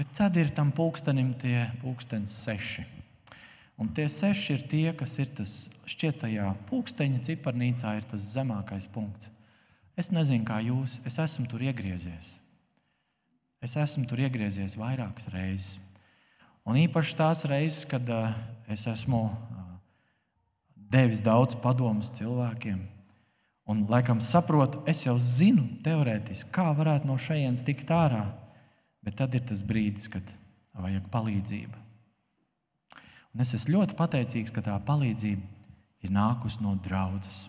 bet 0.00 0.16
tad 0.16 0.40
ir 0.40 0.54
tam 0.56 0.72
pulkstenim 0.72 1.34
tie 1.44 1.66
pulkstenis 1.82 2.38
seši. 2.46 2.86
Un 3.76 3.92
tie 3.92 4.08
seši 4.08 4.56
ir 4.56 4.66
tie, 4.72 4.88
kas 4.96 5.18
ir 5.20 5.36
tas 5.36 5.54
šķietajā 5.92 6.48
pulksteņa 6.72 7.20
ciparnīcā, 7.28 7.98
ir 8.00 8.08
tas 8.08 8.32
zemākais 8.32 8.88
punkts. 8.96 9.28
Es 10.00 10.08
nezinu, 10.08 10.48
kā 10.48 10.62
jūs, 10.64 11.02
es 11.04 11.20
esmu 11.20 11.44
tur 11.52 11.68
iegriezies. 11.68 12.32
Es 13.60 13.76
esmu 13.76 14.08
tur 14.08 14.24
iegriezies 14.24 14.80
vairākas 14.80 15.28
reizes. 15.36 15.82
Un 16.68 16.78
īpaši 16.78 17.16
tās 17.18 17.42
reizes, 17.50 17.84
kad 17.90 18.06
es 18.70 18.86
esmu 18.86 19.24
devis 20.92 21.22
daudz 21.24 21.56
padomus 21.58 22.12
cilvēkiem. 22.14 22.80
Un, 23.72 23.84
laikam, 23.90 24.20
saprotu, 24.22 24.82
es 24.90 25.04
jau 25.06 25.14
zinu, 25.22 25.64
teorētiski, 25.86 26.50
kā 26.54 26.68
varētu 26.76 27.08
no 27.08 27.16
šejienes 27.18 27.62
tikt 27.66 27.90
ārā. 27.94 28.26
Bet 29.02 29.16
tad 29.18 29.34
ir 29.34 29.42
tas 29.46 29.62
brīdis, 29.66 30.08
kad 30.12 30.26
vajag 30.78 31.06
palīdzību. 31.14 31.78
Un 33.32 33.42
es 33.42 33.54
esmu 33.56 33.78
ļoti 33.78 33.96
pateicīgs, 33.98 34.52
ka 34.54 34.62
tā 34.66 34.76
palīdzība 34.86 36.04
ir 36.04 36.12
nākusi 36.14 36.62
no 36.62 36.74
draudzes. 36.84 37.46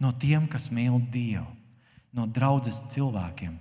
No 0.00 0.12
tiem, 0.12 0.46
kas 0.50 0.68
mīl 0.74 0.98
Dievu, 1.12 1.46
no 2.16 2.26
draudzes 2.26 2.82
cilvēkiem 2.92 3.56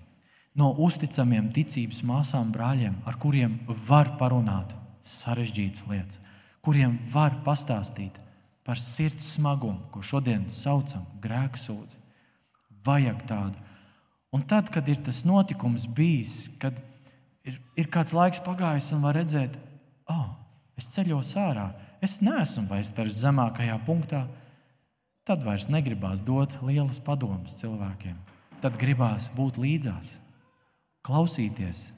no 0.59 0.73
uzticamiem 0.83 1.49
ticības 1.55 2.01
māsām, 2.05 2.51
brāļiem, 2.53 2.97
ar 3.07 3.17
kuriem 3.21 3.57
var 3.87 4.15
parunāt 4.19 4.75
sarežģītas 5.05 5.85
lietas, 5.89 6.19
kuriem 6.65 6.97
var 7.13 7.37
pastāstīt 7.45 8.19
par 8.67 8.79
sirds 8.81 9.33
smagumu, 9.35 9.87
ko 9.93 10.03
šodien 10.05 10.45
saucam 10.53 11.05
par 11.07 11.23
grēksūdzi. 11.23 11.97
Vajag 12.85 13.23
tādu. 13.29 13.65
Un 14.35 14.43
tad, 14.45 14.69
kad 14.69 14.87
ir 14.87 14.99
tas 15.03 15.23
notikums 15.25 15.87
bijis, 15.97 16.51
kad 16.61 16.75
ir, 17.47 17.57
ir 17.79 17.89
kāds 17.89 18.13
laiks 18.13 18.43
pagājis 18.45 18.91
un 18.93 19.07
var 19.07 19.17
redzēt, 19.17 19.55
oh, 20.11 20.29
es 20.77 20.91
ceļos 20.93 21.33
ārā, 21.41 21.71
es 22.05 22.19
neesmu 22.21 22.67
vairs 22.69 22.93
tajā 22.95 23.15
zemākajā 23.23 23.79
punktā, 23.87 24.27
tad 25.25 25.43
vairs 25.45 25.67
negribās 25.71 26.21
dot 26.25 26.59
lielas 26.61 27.01
padomas 27.03 27.57
cilvēkiem. 27.59 28.15
Tad 28.61 28.77
gribās 28.79 29.31
būt 29.35 29.57
līdzās 29.61 30.13
klausīties. 31.09 31.89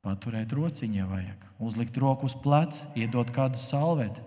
Paturēt 0.00 0.52
rociņā 0.56 1.06
vajag, 1.06 1.42
uzlikt 1.62 1.98
roku 2.00 2.26
uz 2.26 2.34
pleca, 2.40 2.88
iedot 2.98 3.30
kādu 3.36 3.60
salveti, 3.60 4.22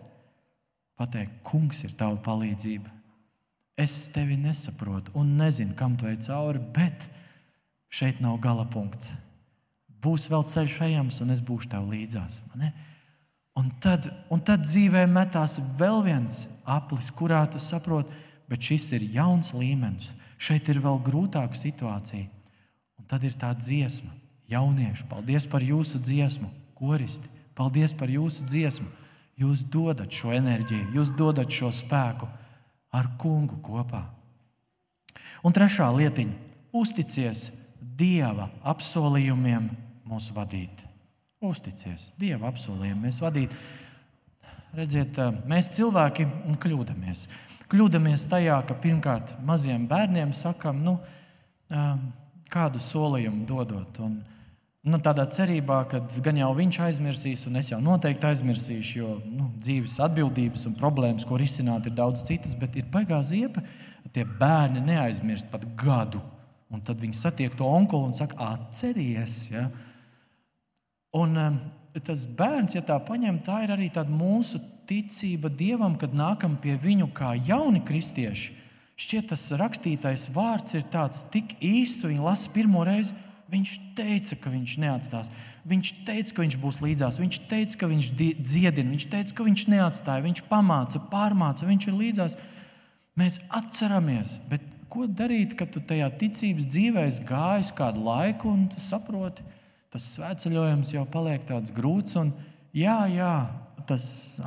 pateikt, 1.00 1.42
kungs 1.48 1.82
ir 1.84 1.96
tava 1.98 2.20
palīdzība. 2.24 2.92
Es 3.82 3.96
tevi 4.14 4.38
nesaprotu 4.38 5.16
un 5.18 5.34
nezinu, 5.40 5.74
kam 5.76 5.98
tu 5.98 6.06
ej 6.06 6.20
cauri, 6.28 6.62
bet 6.76 7.08
šeit 7.90 8.22
nav 8.22 8.38
gala 8.42 8.68
punkts. 8.70 9.12
Būs 10.04 10.28
vēl 10.30 10.46
ceļš 10.52 10.78
ejams, 10.86 11.20
un 11.26 11.34
es 11.34 11.42
būšu 11.42 11.72
tev 11.74 11.88
līdzās. 11.90 12.38
Un 13.58 13.72
tad, 13.82 14.06
un 14.30 14.44
tad 14.46 14.62
dzīvē 14.66 15.08
metās 15.10 15.58
vēl 15.80 16.04
viens 16.06 16.44
aplis, 16.70 17.10
kurā 17.10 17.42
tu 17.50 17.62
saproti, 17.62 18.14
bet 18.52 18.62
šis 18.62 18.92
ir 19.00 19.10
jauns 19.16 19.56
līmenis. 19.58 20.12
Šeit 20.38 20.70
ir 20.70 20.84
vēl 20.84 21.02
grūtāka 21.02 21.58
situācija. 21.58 22.30
Tad 23.14 23.22
ir 23.22 23.36
tā 23.38 23.52
dziesma, 23.54 24.10
Jaunieši, 24.50 25.06
paldies 25.06 25.46
par 25.46 25.62
jūsu 25.62 26.00
dziesmu, 26.02 26.48
koristi. 26.74 27.30
Paldies 27.54 27.94
par 27.94 28.10
jūsu 28.10 28.48
dziesmu. 28.50 28.88
Jūs 29.38 29.62
dodat 29.70 30.10
šo 30.14 30.32
enerģiju, 30.34 30.88
jūs 30.98 31.12
dodat 31.18 31.54
šo 31.54 31.70
spēku 31.74 32.26
ar 32.94 33.12
kungu 33.22 33.60
kopā. 33.62 34.02
Un 35.46 35.54
trešā 35.54 35.92
lietiņa- 35.94 36.34
uzticies 36.82 37.52
Dieva 37.94 38.50
apsolījumiem 38.66 39.70
mūs 40.10 40.32
vadīt. 40.34 40.82
Uzticies 41.42 42.10
Dieva 42.18 42.50
apsolījumiem 42.50 43.06
mēs 43.06 43.22
vadīt. 43.22 43.54
Redziet, 44.74 45.14
mēs 45.46 45.70
cilvēki 45.70 46.26
kļūdāmies. 46.58 47.28
Kļūdāmies 47.70 48.26
tajā, 48.26 48.66
ka 48.66 48.74
pirmkārt 48.74 49.36
maziem 49.46 49.88
bērniem 49.88 50.34
sakām, 50.34 50.82
nu, 50.82 51.00
kādu 52.54 52.82
solījumu 52.82 53.48
dodot. 53.50 54.00
Un, 54.06 54.20
nu, 54.86 55.00
tādā 55.04 55.26
cerībā, 55.30 55.80
ka 55.90 56.02
gan 56.26 56.40
jau 56.42 56.52
viņš 56.58 56.80
aizmirsīs, 56.88 57.48
un 57.50 57.60
es 57.62 57.72
jau 57.72 57.80
noteikti 57.84 58.30
aizmirsīšu, 58.30 58.94
jo 59.00 59.16
nu, 59.26 59.50
dzīves 59.58 59.98
atbildības 60.06 60.68
un 60.70 60.78
problēmas, 60.80 61.26
ko 61.28 61.40
risināt, 61.42 61.90
ir 61.90 61.98
daudz 61.98 62.26
citas, 62.28 62.56
bet 62.60 62.78
ir 62.80 62.90
baigā 62.94 63.22
ziepa. 63.26 63.66
Tie 64.14 64.26
bērni 64.28 64.84
neaizmirst 64.86 65.50
pat 65.50 65.64
gadu. 65.80 66.22
Un 66.74 66.82
tad 66.86 67.00
viņi 67.02 67.16
satiek 67.18 67.54
to 67.58 67.66
onkuli 67.70 68.10
un 68.10 68.16
saka, 68.18 68.54
atceries. 68.54 69.48
Ja? 69.54 69.68
Un, 71.18 71.38
um, 71.38 71.60
tas 72.02 72.26
bērns, 72.26 72.76
ja 72.78 72.82
tā 72.86 72.98
paņem, 73.06 73.40
tā 73.46 73.64
ir 73.66 73.74
arī 73.76 73.90
mūsu 74.10 74.62
ticība 74.90 75.50
Dievam, 75.50 75.96
kad 75.98 76.14
nākam 76.14 76.58
pie 76.60 76.76
viņu 76.82 77.12
kā 77.14 77.34
jauni 77.48 77.84
kristieši. 77.86 78.63
Šķiet, 78.94 79.30
tas 79.32 79.48
rakstītais 79.58 80.28
vārds 80.36 80.76
ir 80.78 80.84
tāds 80.94 81.24
tik 81.34 81.56
īsts, 81.64 82.06
viņi 82.06 82.22
lasa 82.22 82.52
pirmo 82.54 82.84
reizi. 82.86 83.16
Viņš 83.54 83.72
teica, 83.98 84.38
ka 84.42 84.50
viņš 84.50 84.74
neatstās. 84.82 85.30
Viņš 85.70 85.90
teica, 86.08 86.34
ka 86.34 86.42
viņš 86.42 86.56
būs 86.62 86.80
līdzās. 86.82 87.20
Viņš 87.22 87.40
teica, 87.50 87.80
ka 87.82 87.90
viņš 87.92 88.10
dziedina. 88.18 88.90
Viņš 88.90 89.08
teica, 89.12 89.36
ka 89.38 89.46
viņš 89.46 89.66
neatstāja. 89.70 90.26
Viņš 90.26 90.44
pamāca, 90.50 91.02
pārmāca, 91.12 91.68
viņš 91.70 91.88
ir 91.90 91.98
līdzās. 92.00 92.38
Mēs 93.20 93.38
atceramies, 93.54 94.40
bet 94.50 94.66
ko 94.90 95.06
darīt, 95.06 95.54
kad 95.58 95.74
tu 95.74 95.82
tajā 95.86 96.10
ticības 96.22 96.70
dzīvē 96.70 97.06
gājies 97.30 97.74
kādu 97.78 98.06
laiku 98.08 98.50
un 98.54 98.68
saproti, 98.78 99.46
tas 99.94 100.08
svētceļojums 100.16 100.94
jau 100.96 101.06
paliek 101.14 101.46
tāds 101.50 101.74
grūts. 101.74 102.18
Un, 102.22 102.34
jā, 102.74 103.00
jā, 103.14 103.34
tas 103.90 104.06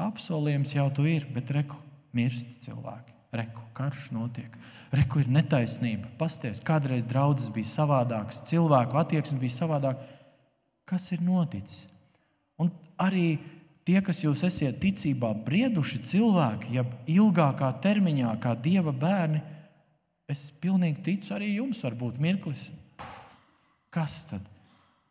apsolījums 0.09 0.75
jau 0.75 0.89
tu 0.95 1.07
ir, 1.11 1.29
bet 1.35 1.55
reku 1.55 1.79
mirst 2.17 2.59
cilvēki. 2.67 3.16
Reku 3.37 3.65
karš 3.77 4.11
notiek. 4.15 4.53
Reku 4.95 5.21
ir 5.21 5.29
netaisnība. 5.33 6.09
Pasties, 6.21 6.63
kādreiz 6.65 7.05
draudzes 7.09 7.51
bija 7.53 7.69
savādākas, 7.69 8.41
cilvēku 8.49 8.99
attieksme 9.01 9.41
bija 9.43 9.57
savādāka. 9.59 10.07
Kas 10.87 11.11
ir 11.13 11.23
noticis? 11.27 11.85
Un 12.63 12.71
arī 13.03 13.37
tie, 13.87 13.99
kas 14.05 14.23
jūs 14.25 14.45
esat 14.47 14.79
ticībā 14.83 15.33
brieduši 15.47 16.01
cilvēki, 16.11 16.77
ja 16.79 16.87
ilgākā 17.11 17.71
termiņā, 17.85 18.33
kā 18.43 18.55
dieva 18.59 18.95
bērni, 18.95 19.43
es 20.31 20.49
pilnīgi 20.63 21.05
ticu 21.11 21.35
arī 21.37 21.53
jums, 21.57 21.83
varbūt 21.87 22.21
mirklis. 22.23 22.71
Kas 23.93 24.23
tad? 24.31 24.47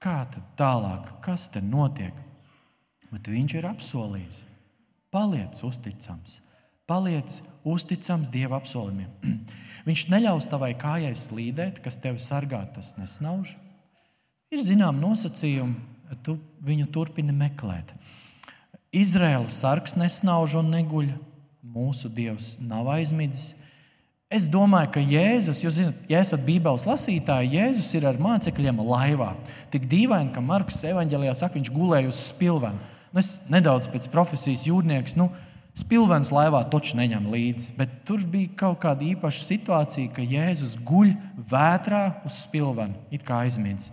Kā 0.02 0.24
tad 0.32 0.48
tālāk? 0.60 1.14
Kas 1.24 1.48
te 1.50 1.62
notiek? 1.64 2.16
Bet 3.12 3.30
viņš 3.32 3.60
ir 3.60 3.70
apsolījis. 3.70 4.42
Paliec 5.14 5.62
uzticams. 5.64 6.42
Paliec 6.86 7.40
uzticams 7.66 8.30
Dieva 8.30 8.60
apsolījumiem. 8.60 9.10
Viņš 9.88 10.06
neļaus 10.14 10.48
tavai 10.50 10.74
kājai 10.78 11.14
slīdēt, 11.18 11.82
kas 11.86 11.98
tevi 12.02 12.22
sargā, 12.22 12.62
tas 12.76 12.94
nesnauž. 13.00 13.56
Ir 14.54 14.62
zināms 14.62 15.02
nosacījumi, 15.02 15.76
tu 16.26 16.38
viņu 16.66 16.88
turpini 16.94 17.34
meklēt. 17.34 17.94
Izraēlas 18.96 19.58
sargs 19.64 19.98
nesnauž 20.00 20.60
un 20.62 20.70
neguļ. 20.74 21.10
Mūsu 21.76 22.08
Dievs 22.14 22.56
nav 22.64 22.88
aizmidzis. 22.94 23.56
Es 24.32 24.46
domāju, 24.50 24.90
ka 24.96 25.02
Jēzus, 25.02 25.60
jūs 25.62 25.76
zināt, 25.78 25.98
ja 26.10 26.22
esat 26.24 26.42
Bībeles 26.46 26.86
lasītāji, 26.88 27.58
Jēzus 27.58 27.90
ir 27.98 28.08
ar 28.10 28.18
mācekļiem 28.22 28.80
laivā. 28.86 29.34
Tik 29.74 29.86
dīvaini, 29.92 30.32
ka 30.34 30.42
Marks 30.42 30.80
evanģēlijā 30.88 31.34
saka, 31.38 31.58
viņš 31.60 31.74
gulēja 31.74 32.10
uz 32.10 32.22
spilvena. 32.32 32.94
Nu, 33.12 33.22
es 33.22 33.46
nedaudz 33.52 33.90
pēc 33.92 34.08
profesijas 34.14 34.66
jūrnieks. 34.70 35.18
Nu, 35.20 35.30
Spilvens 35.76 36.30
laivā 36.32 36.62
taču 36.72 36.96
neņem 36.96 37.26
līdzi, 37.34 37.74
bet 37.76 37.92
tur 38.08 38.22
bija 38.32 38.54
kaut 38.62 38.78
kāda 38.86 39.04
īpaša 39.10 39.42
situācija, 39.44 40.14
ka 40.16 40.24
Jēzus 40.24 40.78
guļ 40.88 41.12
vētrā 41.52 42.04
uz 42.24 42.38
spilvena, 42.46 42.96
it 43.12 43.26
kā 43.28 43.42
aizmirsis. 43.44 43.92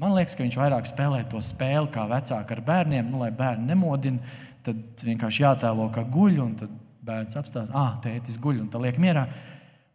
Man 0.00 0.14
liekas, 0.16 0.38
ka 0.38 0.46
viņš 0.46 0.56
vairāk 0.56 0.88
spēlē 0.88 1.20
to 1.28 1.42
spēli 1.44 1.92
kā 1.92 2.06
vecāki 2.08 2.56
ar 2.56 2.64
bērniem, 2.64 3.12
nu, 3.12 3.20
lai 3.20 3.28
bērni 3.34 3.68
nemodina. 3.68 4.32
Tad 4.64 5.04
vienkārši 5.04 5.44
jātēlo, 5.44 5.90
ka 5.92 6.06
guļ, 6.08 6.40
un 6.46 6.58
tad 6.62 6.74
bērns 7.04 7.36
apstāsta, 7.36 7.76
ah, 7.76 7.96
tētis 8.00 8.40
guļ, 8.40 8.62
un 8.64 8.72
tā 8.72 8.80
liek 8.80 8.96
mierā. 9.02 9.26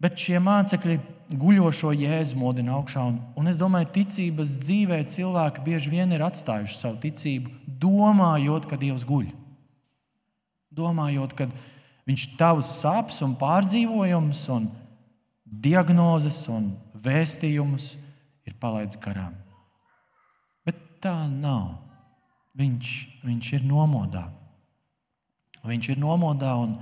Bet 0.04 0.19
šie 0.19 0.38
mācekļi 0.43 1.00
guļošo 1.39 1.96
jēzu 1.98 2.38
modina 2.38 2.76
augšā. 2.78 3.08
Un, 3.10 3.22
un 3.39 3.50
es 3.50 3.58
domāju, 3.58 3.89
ticības 3.96 4.58
dzīvē 4.67 5.02
cilvēki 5.10 5.65
bieži 5.65 5.96
vien 5.96 6.13
ir 6.13 6.28
atstājuši 6.28 6.78
savu 6.78 7.00
ticību, 7.08 7.62
domājot, 7.82 8.69
ka 8.69 8.78
Dievs 8.78 9.08
guļ 9.08 9.32
domājot, 10.75 11.36
ka 11.38 11.47
viņš 12.09 12.25
tavus 12.39 12.69
sāpes 12.81 13.21
un 13.25 13.36
pārdzīvojumus, 13.39 14.43
un 14.53 14.67
diagnozes 15.45 16.43
un 16.51 16.71
vēstījumus 17.03 17.93
ir 18.47 18.55
palaidis 18.59 18.99
garām. 19.01 19.36
Bet 20.65 20.79
tā 21.03 21.23
nav. 21.29 21.79
Viņš, 22.53 22.89
viņš 23.25 23.47
ir 23.57 23.63
nomodā. 23.65 24.27
Viņš 25.65 25.88
ir 25.93 26.01
nomodā, 26.01 26.51
un, 26.59 26.75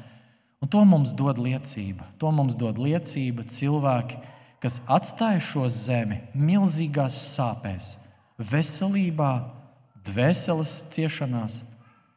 un 0.59 0.71
to 0.71 0.81
mums 0.83 1.13
dod 1.15 1.39
liecība. 1.39 2.09
To 2.19 2.31
mums 2.35 2.57
dod 2.59 2.81
liecība 2.81 3.45
cilvēki, 3.47 4.17
kas 4.61 4.81
atstāja 4.91 5.39
šo 5.41 5.67
zemi 5.71 6.19
milzīgās 6.35 7.15
sāpēs, 7.37 7.93
veselībā, 8.51 9.31
dvēseles 10.05 10.73
ciešanās, 10.93 11.61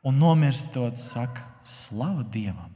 un 0.05 0.21
nomirstot, 0.21 1.01
saka, 1.01 1.49
Slava 1.65 2.23
Dievam! 2.29 2.75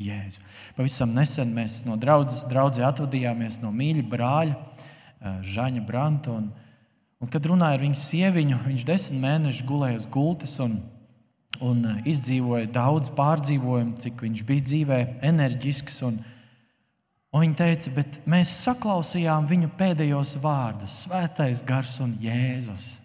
Jēzu. 0.00 0.40
Pavisam 0.74 1.12
nesen 1.14 1.52
mēs 1.54 1.84
no 1.86 1.94
draudzes 2.00 2.82
atvadījāmies 2.82 3.60
no 3.62 3.70
mīļa 3.70 4.02
brāļa, 4.10 4.56
eh, 4.56 5.36
Žaņa 5.54 5.84
Branta. 5.86 6.34
Un, 6.34 6.48
un, 7.20 7.30
kad 7.30 7.46
runāju 7.46 7.78
ar 7.78 7.84
viņu 7.84 8.00
sieviņu, 8.00 8.58
viņš 8.66 8.86
desmit 8.88 9.22
mēnešus 9.22 9.68
gulēja 9.68 10.00
uz 10.02 10.08
gultas 10.10 10.56
un, 10.64 10.80
un 11.60 11.84
eh, 11.86 12.02
izdzīvoja 12.10 12.72
daudz 12.74 13.12
pārdzīvojumu, 13.14 14.00
cik 14.02 14.26
viņš 14.26 14.44
bija 14.48 14.66
dzīvē, 14.72 15.00
enerģisks. 15.30 16.02
Un, 16.10 16.18
un 17.30 17.46
viņa 17.46 17.60
teica, 17.62 17.94
bet 17.94 18.20
mēs 18.26 18.50
saklausījām 18.64 19.46
viņu 19.46 19.70
pēdējos 19.78 20.40
vārdus- 20.42 20.98
Svētais 21.04 21.62
gars 21.62 22.00
un 22.02 22.18
Jēzus. 22.18 23.03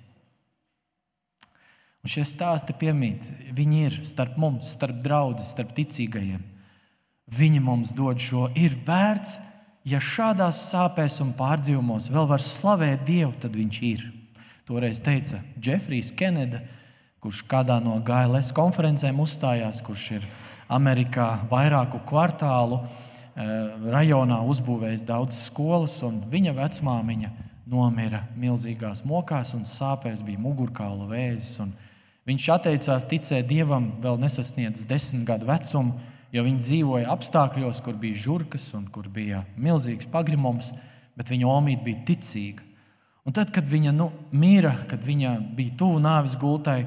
Un 1.99 2.11
šie 2.11 2.23
stāsti 2.23 2.73
piemīt, 2.79 3.25
viņi 3.55 3.81
ir 3.85 3.97
starp 4.07 4.37
mums, 4.39 4.71
starp 4.77 5.01
draugiem, 5.03 5.43
starp 5.43 5.73
ticīgajiem. 5.75 6.39
Viņi 7.35 7.59
mums 7.61 7.91
dod 7.93 8.21
šo, 8.23 8.47
ir 8.57 8.77
vērts, 8.87 9.35
ja 9.85 9.99
šādās 10.01 10.61
sāpēs 10.71 11.19
un 11.23 11.33
pārdzīvumos 11.37 12.07
vēl 12.13 12.29
var 12.29 12.41
slavēt 12.41 13.03
Dievu, 13.07 13.35
tad 13.41 13.57
viņš 13.59 13.81
ir. 13.85 14.05
Toreiz 14.69 15.01
teica 15.03 15.41
Jeffrijs 15.61 16.13
Keneda, 16.15 16.61
kurš 17.19 17.43
kādā 17.51 17.79
no 17.83 17.97
GLS 18.05 18.53
konferencēm 18.55 19.19
uzstājās, 19.19 19.81
kurš 19.83 20.05
ir 20.19 20.27
Amerikā 20.71 21.27
vairāku 21.51 21.99
kvartālu 22.07 22.79
eh, 22.79 23.75
rajonā 23.91 24.39
uzbūvējis 24.53 25.03
daudzas 25.09 25.49
skolas, 25.49 25.97
un 26.05 26.21
viņa 26.31 26.55
vecmāmiņa 26.61 27.33
nomira 27.69 28.23
milzīgās 28.39 29.03
mokās 29.05 29.53
un 29.57 29.67
sāpēs, 29.67 30.23
bija 30.25 30.41
mugurkaula 30.41 31.09
vēzis. 31.09 31.59
Viņš 32.27 32.45
atteicās 32.53 33.07
ticēt 33.09 33.47
dievam, 33.49 33.93
vēl 34.03 34.19
nesasniedzis 34.21 34.87
desmit 34.89 35.25
gadu 35.27 35.47
vecumu, 35.47 35.95
jo 36.35 36.43
viņi 36.45 36.63
dzīvoja 36.65 37.11
apstākļos, 37.13 37.81
kur 37.85 37.95
bija 37.99 38.23
žurkas 38.27 38.67
un 38.77 38.87
kur 38.93 39.07
bija 39.09 39.43
milzīgs 39.57 40.09
pagrimums, 40.11 40.73
bet 41.17 41.31
viņa 41.31 41.47
omīte 41.49 41.85
bija 41.87 42.03
ticīga. 42.11 42.65
Un 43.27 43.35
tad, 43.35 43.51
kad 43.53 43.67
viņa 43.67 43.93
nu, 43.95 44.09
mīra, 44.31 44.73
kad 44.89 45.03
viņa 45.05 45.35
bija 45.57 45.75
tuvu 45.79 45.99
nāves 46.01 46.35
gultai, 46.39 46.83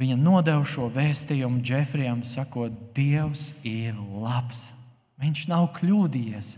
viņa 0.00 0.16
nodeva 0.18 0.64
šo 0.66 0.88
vēstījumu 0.94 1.62
Džefrijam, 1.66 2.22
sakot, 2.26 2.74
Dievs 2.96 3.52
ir 3.66 3.96
labs. 3.96 4.70
Viņš 5.20 5.48
nav 5.50 5.68
kļūdījies. 5.76 6.54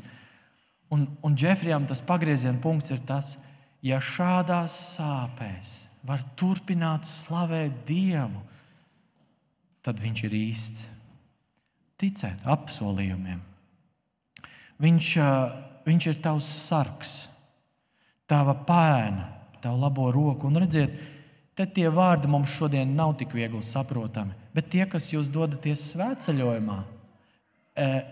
Un, 0.94 1.06
un 1.24 1.34
Džefrijam 1.36 1.88
tas 1.90 2.04
pagrieziena 2.04 2.60
punkts 2.62 2.92
ir 2.94 3.00
tas, 3.08 3.34
ja 3.82 3.98
šādās 3.98 4.76
sāpēs 4.94 5.81
var 6.06 6.22
turpināt 6.38 7.06
slavēt 7.06 7.84
Dievu, 7.86 8.42
tad 9.82 10.00
viņš 10.02 10.24
ir 10.28 10.36
īsts. 10.38 10.88
Ticēt 12.02 12.46
apsolījumiem. 12.50 13.38
Viņš, 14.82 15.08
viņš 15.86 16.08
ir 16.10 16.18
tavs 16.24 16.48
sargs, 16.66 17.12
tava 18.26 18.56
pēna, 18.66 19.28
tavu 19.62 19.78
labo 19.84 20.08
roku. 20.14 20.48
Un 20.50 20.58
redziet, 20.64 20.96
te 21.54 21.68
tie 21.70 21.86
vārdi 21.92 22.30
mums 22.30 22.50
šodien 22.56 22.96
nav 22.98 23.14
tik 23.20 23.36
viegli 23.36 23.62
saprotami. 23.62 24.34
Bet 24.52 24.72
tie, 24.72 24.82
kas 24.90 25.12
jūs 25.12 25.30
dodaties 25.30 25.92
svētceļojumā, 25.92 26.80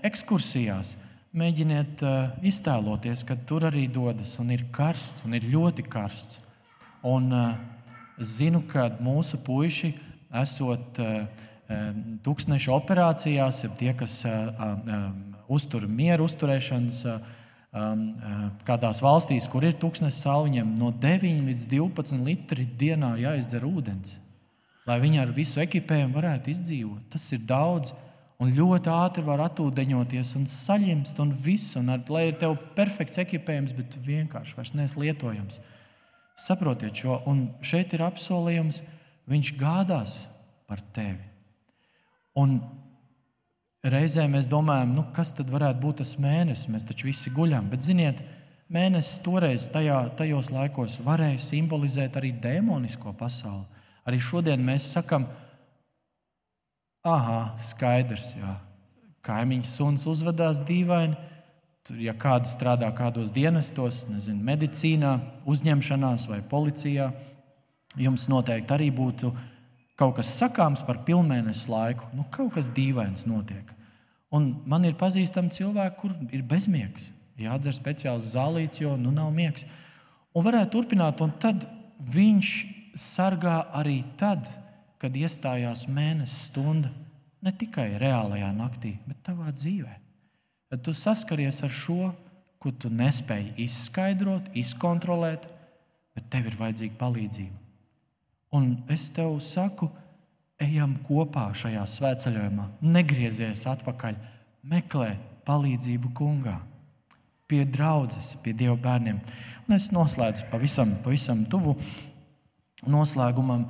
ekskursijās, 0.07 0.95
mēģiniet 1.37 2.05
iztēloties, 2.47 3.25
ka 3.27 3.37
tur 3.47 3.67
arī 3.69 3.89
dodas 3.91 4.37
un 4.43 4.55
ir 4.55 4.69
karsts, 4.75 5.25
un 5.27 5.35
ir 5.39 5.51
ļoti 5.51 5.85
karsts. 5.91 6.41
Un 7.07 7.33
e, 8.21 8.25
zinu, 8.25 8.63
ka 8.69 8.89
mūsu 9.01 9.41
puiši, 9.47 9.95
esot 10.43 11.01
tūkstneša 12.27 12.73
operācijās, 12.75 13.65
ir 13.65 13.75
tie, 13.79 13.93
kas 13.99 14.21
uztur 15.51 15.87
mieru 15.87 16.27
uzturēšanas 16.27 17.05
kādās 18.67 18.99
valstīs, 19.03 19.47
kur 19.51 19.65
ir 19.67 19.77
tūkstnesis 19.79 20.25
salviņiem, 20.25 20.75
no 20.79 20.91
9 20.91 21.45
līdz 21.47 21.69
12 21.71 22.25
litri 22.27 22.67
dienā 22.67 23.15
jāizdzer 23.21 23.67
ūdens, 23.67 24.17
lai 24.89 24.99
viņi 25.03 25.21
ar 25.23 25.35
visu 25.35 25.63
ekipējumu 25.63 26.17
varētu 26.19 26.51
izdzīvot. 26.51 27.11
Tas 27.13 27.29
ir 27.37 27.45
daudz. 27.47 27.95
Un 28.41 28.55
ļoti 28.57 28.89
ātri 28.89 29.21
var 29.21 29.43
atūdeņoties 29.45 30.31
un 30.39 30.47
saļimst, 30.49 31.19
un 31.21 31.35
viss, 31.45 31.75
un 31.77 31.93
ar, 31.93 32.01
lai 32.09 32.31
ir 32.31 32.39
tev 32.41 32.55
perfekts 32.73 33.21
ekipējums, 33.21 33.75
bet 33.77 33.99
vienkārši 34.07 34.57
vairs 34.57 34.73
neesmu 34.79 35.05
lietojams. 35.05 35.59
Saprotiet 36.39 36.97
šo, 36.97 37.21
un 37.31 37.49
šeit 37.67 37.95
ir 37.97 38.05
apsolījums, 38.07 38.83
viņš 39.31 39.55
gādās 39.61 40.19
par 40.71 40.83
tevi. 40.95 41.25
Un 42.39 42.59
Reizē 43.81 44.27
mēs 44.29 44.45
domājam, 44.45 44.91
nu, 44.93 45.07
kas 45.17 45.31
tad 45.33 45.49
varētu 45.49 45.81
būt 45.81 46.03
tas 46.03 46.19
mēnesis, 46.21 46.69
mēs 46.69 46.85
taču 46.85 47.07
visi 47.09 47.31
guļam. 47.33 47.71
Bet, 47.73 47.81
ziniet, 47.81 48.19
mēnesis 48.69 49.23
toreiz, 49.25 49.71
tajā, 49.73 50.03
tajos 50.19 50.51
laikos, 50.53 50.99
varēja 51.07 51.39
simbolizēt 51.41 52.19
arī 52.21 52.35
demonisko 52.45 53.15
pasauli. 53.17 53.65
Arī 54.05 54.19
šodien 54.21 54.61
mēs 54.67 54.91
sakām, 54.93 55.25
ah, 57.09 57.55
skaidrs, 57.57 58.35
jā, 58.37 58.53
kaimiņš 59.25 59.73
suns 59.73 60.05
uzvedās 60.13 60.61
dīvaini. 60.69 61.17
Ja 61.99 62.15
kāds 62.15 62.53
strādā 62.55 62.91
kādos 62.95 63.33
dienestos, 63.35 64.05
nezinu, 64.11 64.43
medicīnā, 64.47 65.17
uzņemšanās 65.51 66.29
vai 66.31 66.41
policijā, 66.47 67.11
jums 67.99 68.29
noteikti 68.31 68.77
arī 68.77 68.91
būtu 68.95 69.33
kaut 70.01 70.17
kas 70.17 70.31
sakāms 70.39 70.85
par 70.87 71.03
pilnmēnesi 71.05 71.69
laiku, 71.71 72.07
nu, 72.17 72.25
kaut 72.33 72.55
kas 72.57 72.71
dīvains 72.73 73.27
notiek. 73.29 73.75
Un 74.31 74.53
man 74.71 74.87
ir 74.87 74.95
pazīstami 74.99 75.51
cilvēki, 75.53 75.99
kur 75.99 76.15
ir 76.31 76.45
bezmiegs. 76.47 77.11
Jādzer 77.41 77.75
speciāls 77.75 78.31
zālīts, 78.35 78.81
jo 78.83 78.95
nu 79.01 79.13
nav 79.15 79.33
miegs. 79.35 79.67
Un 80.37 80.45
varētu 80.47 80.77
turpināt, 80.77 81.23
un 81.25 81.33
tad 81.43 81.67
viņš 82.15 82.53
sargā 83.01 83.57
arī 83.77 84.03
tad, 84.21 84.47
kad 85.01 85.17
iestājās 85.17 85.87
mēnesis 85.91 86.51
stunda. 86.51 86.93
Ne 87.41 87.53
tikai 87.57 87.95
reālajā 88.01 88.53
naktī, 88.55 88.95
bet 89.09 89.23
tavā 89.27 89.49
dzīvē. 89.57 89.97
Tad 90.71 90.85
tu 90.87 90.95
saskaries 90.95 91.65
ar 91.67 91.73
šo, 91.75 92.13
ko 92.63 92.71
tu 92.71 92.91
nespēji 92.95 93.57
izskaidrot, 93.65 94.53
izkontrolēt, 94.55 95.49
bet 96.15 96.29
tev 96.31 96.47
ir 96.47 96.59
vajadzīga 96.61 96.95
palīdzība. 97.01 97.57
Un 98.55 98.69
es 98.91 99.09
tev 99.15 99.35
saku, 99.43 99.89
ejam 100.63 100.95
kopā 101.07 101.49
šajā 101.57 101.83
svētceļojumā, 101.91 102.69
negriezies 102.87 103.65
atpakaļ, 103.71 104.19
meklē 104.71 105.15
palīdzību 105.49 106.13
kungā, 106.15 106.59
pie 107.51 107.65
draudzes, 107.67 108.37
pie 108.45 108.55
Dieva 108.55 108.77
bērniem. 108.79 109.19
Un 109.67 109.75
es 109.75 109.91
noslēdzu 109.95 110.47
pavisam, 110.53 110.95
pavisam 111.03 111.43
tuvu 111.51 111.75
noslēgumam. 112.87 113.67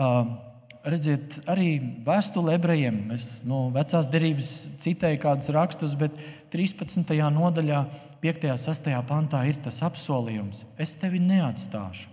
Uh, 0.00 0.49
redziet, 0.84 1.40
arī 1.50 1.78
vēstule 2.06 2.54
ebrejiem. 2.56 3.02
Es 3.14 3.40
no 3.46 3.68
vecās 3.74 4.08
derības 4.10 4.52
citēju 4.82 5.20
kādus 5.22 5.50
rakstus, 5.54 5.96
bet 5.98 6.14
13. 6.52 7.16
nodaļā, 7.34 7.82
5. 8.20 8.46
un 8.52 8.60
6. 8.60 8.92
pantā 9.08 9.42
ir 9.48 9.60
tas 9.64 9.80
apsolījums: 9.86 10.64
Es 10.80 10.96
tevi 11.00 11.20
neatstāšu 11.24 12.08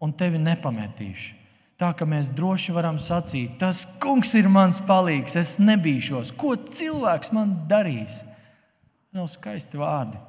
un 0.00 0.14
tevi 0.16 0.40
nepametīšu. 0.40 1.36
Tā 1.80 1.94
ka 1.96 2.04
mēs 2.04 2.28
droši 2.36 2.74
varam 2.76 2.98
sacīt, 3.00 3.54
tas 3.60 3.86
kungs 4.02 4.34
ir 4.36 4.50
mans 4.52 4.82
palīgs, 4.84 5.36
es 5.40 5.54
nebīšos. 5.62 6.34
Ko 6.36 6.52
cilvēks 6.52 7.32
man 7.32 7.54
darīs? 7.70 8.20
Nav 9.16 9.30
skaisti 9.32 9.80
vārdi. 9.80 10.20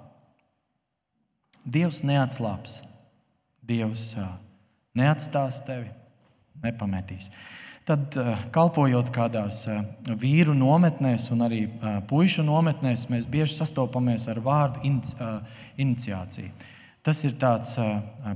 Dievs 1.68 2.02
neatslāps. 2.08 2.80
Dievs 3.68 4.14
neatstās 4.98 5.60
tevi, 5.68 5.92
nepametīs. 6.64 7.28
Tad, 7.82 8.14
kalpojot 8.54 9.08
kādās 9.10 9.64
vīru 10.22 10.54
nometnēs 10.54 11.32
un 11.34 11.42
arī 11.48 11.64
puišu 12.08 12.44
nometnēs, 12.46 13.08
mēs 13.10 13.26
bieži 13.26 13.56
sastopamies 13.58 14.28
ar 14.30 14.38
vārdu 14.46 14.84
iniciāciju. 15.82 16.52
Tas 17.02 17.24
ir 17.26 17.34
tāds 17.42 17.74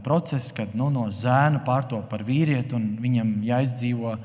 process, 0.01 0.49
kad 0.57 0.73
nu, 0.73 0.87
no 0.89 1.05
zēna 1.13 1.61
pārtop 1.67 2.07
par 2.09 2.23
vīrieti, 2.25 2.73
un 2.73 2.95
viņam 2.97 3.35
jāizdzīvo 3.45 4.15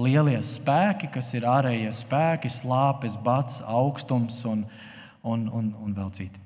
lielie 0.00 0.38
spēki, 0.40 1.10
kas 1.12 1.28
ir 1.36 1.44
ārējie 1.44 1.90
spēki, 1.92 2.48
slāpes, 2.48 3.18
bats, 3.20 3.60
augstums 3.68 4.40
un, 4.48 4.64
un, 5.20 5.44
un, 5.52 5.68
un 5.84 5.92
vēl 5.98 6.08
citi. 6.16 6.40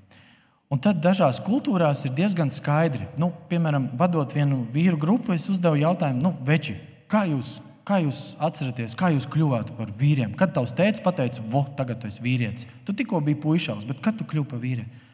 Un 0.67 0.83
tad 0.83 0.99
dažās 0.99 1.39
kultūrās 1.47 2.03
ir 2.09 2.17
diezgan 2.17 2.51
skaidri. 2.51 3.07
Nu, 3.23 3.31
piemēram, 3.47 3.93
vadot 3.95 4.35
vienu 4.35 4.65
vīru 4.75 4.99
grupu, 4.99 5.31
es 5.37 5.47
uzdevu 5.53 5.79
jautājumu, 5.79 6.25
nu, 6.25 6.35
veči, 6.43 6.75
kā 7.07 7.23
jūs, 7.31 7.61
kā 7.87 8.01
jūs 8.03 8.21
atceraties, 8.43 8.97
kā 8.99 9.13
jūs 9.15 9.29
kļuvāt 9.31 9.73
par 9.79 9.93
vīriem? 9.99 10.35
Kad 10.39 10.55
tavs 10.57 10.75
tēvs 10.77 11.03
pateica, 11.05 11.45
vo, 11.53 11.63
tagad 11.79 12.01
tu 12.03 12.11
esi 12.11 12.25
vīrietis? 12.25 12.67
Tu 12.87 12.95
tikko 12.97 13.21
biji 13.25 13.39
puišals, 13.45 13.87
bet 13.89 14.03
kad 14.05 14.19
tu 14.19 14.27
kļuvi 14.29 14.51
par 14.51 14.63
vīrieti? 14.63 15.05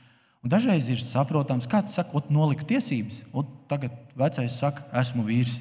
Un 0.42 0.50
dažreiz 0.50 0.88
ir 0.90 0.98
saprotams, 0.98 1.68
kāds 1.70 1.94
saka, 1.94 2.18
noliku 2.32 2.66
tiesības, 2.66 3.20
un 3.30 3.46
tagad 3.70 3.94
vecais 4.18 4.56
saka, 4.58 4.82
esmu 4.98 5.22
vīrs. 5.28 5.60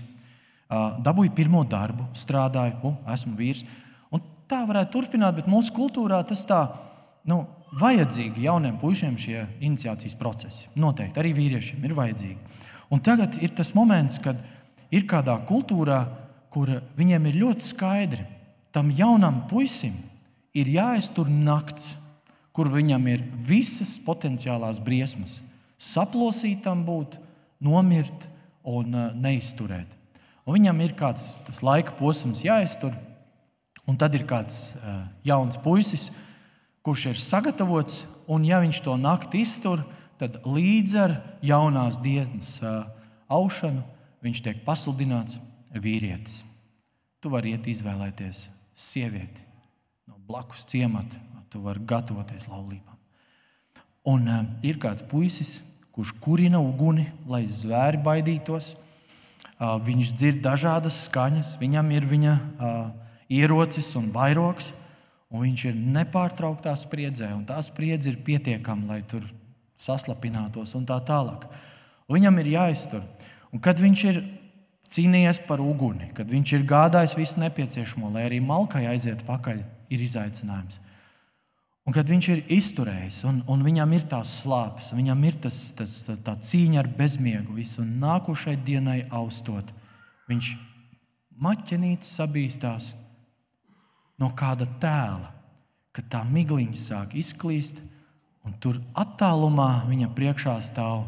Dabūju 1.06 1.36
pirmo 1.38 1.62
darbu, 1.68 2.08
strādāju, 2.18 2.80
un 2.90 2.96
esmu 3.14 3.36
vīrs. 3.38 3.62
Un 4.10 4.24
tā 4.50 4.64
varētu 4.66 4.96
turpināt, 4.96 5.36
bet 5.38 5.52
mūsu 5.52 5.76
kultūrā 5.76 6.24
tas 6.26 6.42
tā, 6.50 6.64
nu, 7.30 7.44
vajadzīgi 7.78 8.48
jauniem 8.48 8.80
puišiem 8.82 9.20
šie 9.22 9.44
iniciācijas 9.62 10.18
procesi. 10.20 10.72
Noteikti 10.80 11.22
arī 11.22 11.36
vīriešiem 11.38 11.86
ir 11.86 11.94
vajadzīgi. 12.00 12.58
Un 12.92 13.04
tagad 13.06 13.38
ir 13.44 13.54
tas 13.56 13.76
moments, 13.78 14.18
kad 14.24 14.40
ir 14.92 15.06
kādā 15.08 15.38
kultūrā, 15.48 16.02
kur 16.52 16.70
viņiem 16.98 17.30
ir 17.30 17.42
ļoti 17.42 17.68
skaidri, 17.72 18.28
tam 18.76 18.92
jaunam 18.96 19.46
puisim 19.50 19.96
ir 20.54 20.68
jāiztur 20.68 21.30
nakts 21.32 21.96
kur 22.56 22.70
viņam 22.72 23.08
ir 23.12 23.24
visas 23.48 23.96
potenciālās 24.04 24.80
briesmas. 24.84 25.40
Saplosītam 25.82 26.84
būt, 26.88 27.18
nomirt 27.64 28.28
un 28.68 28.94
uh, 28.94 29.08
neizturēt. 29.16 29.88
Un 30.46 30.58
viņam 30.58 30.82
ir 30.84 30.96
kāds 30.98 31.32
laika 31.64 31.96
posms 31.98 32.44
jāiztur, 32.44 32.94
un 33.88 33.98
tad 33.98 34.16
ir 34.18 34.26
kāds 34.30 34.76
uh, 34.76 35.06
jauns 35.26 35.58
puisis, 35.62 36.10
kurš 36.86 37.12
ir 37.12 37.22
sagatavots, 37.22 38.04
un 38.32 38.46
ja 38.46 38.60
viņš 38.62 38.82
to 38.86 38.98
nakti 39.00 39.44
iztur, 39.46 39.84
tad 40.22 40.42
līdz 40.46 40.98
ar 41.02 41.16
jaunās 41.46 41.98
dienas 42.02 42.58
uh, 42.62 42.84
aušanu 43.32 43.82
viņš 44.22 44.44
tiek 44.46 44.60
pasludināts 44.66 45.40
vīrietis. 45.74 46.42
Tu 47.22 47.30
vari 47.30 47.54
iet 47.56 47.68
izvēlēties 47.70 48.48
sievieti 48.76 49.46
no 50.10 50.18
blakus 50.28 50.66
ciemata 50.68 51.20
tu 51.52 51.60
vari 51.60 51.84
gatavoties 51.84 52.48
laulībām. 52.48 52.96
Un 54.08 54.30
uh, 54.32 54.46
ir 54.66 54.80
kāds 54.82 55.04
puisis, 55.06 55.60
kurš 55.92 56.14
kurina 56.24 56.62
uguni, 56.64 57.06
lai 57.30 57.44
zvēri 57.46 58.00
baidītos. 58.02 58.74
Uh, 59.62 59.76
viņš 59.84 60.14
dzird 60.16 60.40
dažādas 60.46 61.04
skaņas, 61.10 61.58
viņam 61.62 61.92
ir 61.94 62.08
viņa 62.10 62.38
uh, 62.40 62.80
ierocis 63.30 63.92
un 64.00 64.10
vairogs, 64.16 64.72
un 65.30 65.44
viņš 65.44 65.68
ir 65.70 65.84
nepārtrauktā 65.98 66.74
spriedzē, 66.80 67.30
tā 67.48 67.60
spriedze 67.64 68.10
ir 68.10 68.24
pietiekama, 68.26 68.96
lai 68.96 69.02
tur 69.04 69.28
saslapinātos 69.80 70.74
un 70.80 70.88
tā 70.88 70.98
tālāk. 71.06 71.46
Un 72.08 72.18
viņam 72.18 72.42
ir 72.42 72.54
jāiztur. 72.56 73.04
Un 73.52 73.62
kad 73.64 73.80
viņš 73.80 74.04
ir 74.08 74.24
cīnījies 74.92 75.42
par 75.48 75.62
uguni, 75.64 76.10
kad 76.16 76.30
viņš 76.32 76.54
ir 76.58 76.68
gādājis 76.68 77.18
visu 77.18 77.42
nepieciešamo, 77.42 78.12
lai 78.12 78.28
arī 78.28 78.42
malkai 78.44 78.86
aiziet 78.92 79.24
pakaļ, 79.28 79.62
ir 79.92 80.04
izaicinājums. 80.04 80.80
Un 81.88 81.96
kad 81.96 82.10
viņš 82.12 82.28
ir 82.30 82.42
izturējis, 82.54 83.24
un, 83.28 83.40
un 83.50 83.64
viņam 83.66 83.94
ir 83.98 84.04
tās 84.12 84.32
slāpes, 84.44 84.92
viņam 84.94 85.24
ir 85.26 85.38
tas, 85.44 85.58
tas, 85.78 85.96
tā, 86.06 86.16
tā 86.28 86.36
cīņa 86.38 86.84
ar 86.84 86.90
bezmiegu, 87.00 87.56
visu, 87.58 87.84
nākošai 87.84 88.54
dienai 88.68 89.00
austot, 89.10 89.72
viņš 90.30 90.52
maķenītis 91.42 92.12
sabīstās 92.20 92.92
no 94.22 94.30
kāda 94.38 94.68
tēla, 94.84 95.32
kad 95.92 96.08
tā 96.14 96.22
migliņa 96.28 96.78
sāk 96.78 97.16
izklīst, 97.20 97.82
un 98.46 98.54
tur 98.62 98.78
attālumā 98.98 99.88
viņa 99.90 100.14
priekšā 100.16 100.60
stāv 100.64 101.08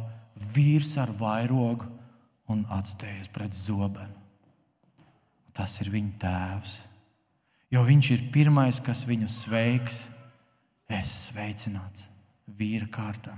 vīrs 0.56 0.96
ar 1.02 1.14
vairogu 1.20 1.93
un 2.52 2.66
atstējies 2.74 3.30
pret 3.34 3.56
zobenu. 3.56 4.20
Tas 5.54 5.78
ir 5.84 5.92
viņa 5.94 6.18
tēvs. 6.22 6.74
Jo 7.74 7.84
viņš 7.86 8.10
ir 8.16 8.26
pirmais, 8.34 8.80
kas 8.84 9.06
viņu 9.10 9.30
sveiks. 9.30 10.04
Es 10.90 11.10
sveicināts 11.30 12.10
vīra 12.58 12.90
kārtā. 12.92 13.34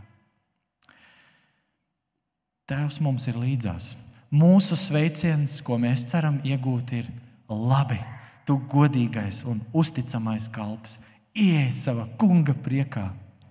Tēvs 2.66 2.98
mums 3.06 3.28
ir 3.30 3.38
līdzās. 3.38 3.94
Mūsu 4.34 4.76
sveiciens, 4.80 5.60
ko 5.64 5.78
mēs 5.80 6.08
ceram 6.10 6.40
iegūt, 6.44 6.96
ir 6.98 7.12
labi. 7.48 8.00
Tu 8.46 8.58
godīgais 8.70 9.44
un 9.50 9.62
uzticamais 9.74 10.50
kalps, 10.54 11.00
ieej 11.34 11.72
savā 11.74 12.06
kunga 12.20 12.54
priekā, 12.66 13.08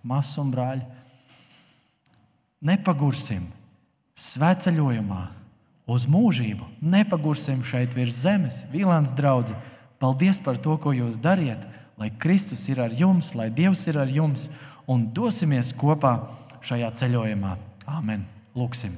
māsas 0.06 0.38
un 0.42 0.52
brāļi. 0.54 0.84
Nepagursim 2.64 3.48
sveceļojumā 4.18 5.22
uz 5.86 6.06
mūžību, 6.08 6.66
nepagursim 6.80 7.62
šeit 7.66 7.94
virs 7.96 8.22
zemes, 8.24 8.64
Vīlāns 8.72 9.14
draugs. 9.16 9.54
Paldies 10.00 10.40
par 10.42 10.58
to, 10.60 10.76
ko 10.80 10.92
jūs 10.92 11.20
dariet, 11.22 11.60
lai 12.00 12.10
Kristus 12.20 12.66
ir 12.68 12.80
ar 12.82 12.92
jums, 12.92 13.34
lai 13.38 13.48
Dievs 13.52 13.86
ir 13.88 13.98
ar 14.00 14.10
jums 14.10 14.48
un 14.90 15.06
dosimies 15.14 15.72
kopā 15.76 16.18
šajā 16.64 16.90
ceļojumā. 17.00 17.56
Āmen! 17.88 18.24
Lūksim! 18.54 18.94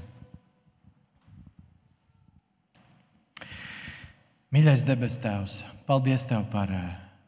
Mīļais 4.54 4.84
debes 4.86 5.18
Tēvs, 5.20 5.56
paldies 5.88 6.24
Tev 6.30 6.46
par 6.52 6.70
eh, 6.72 6.84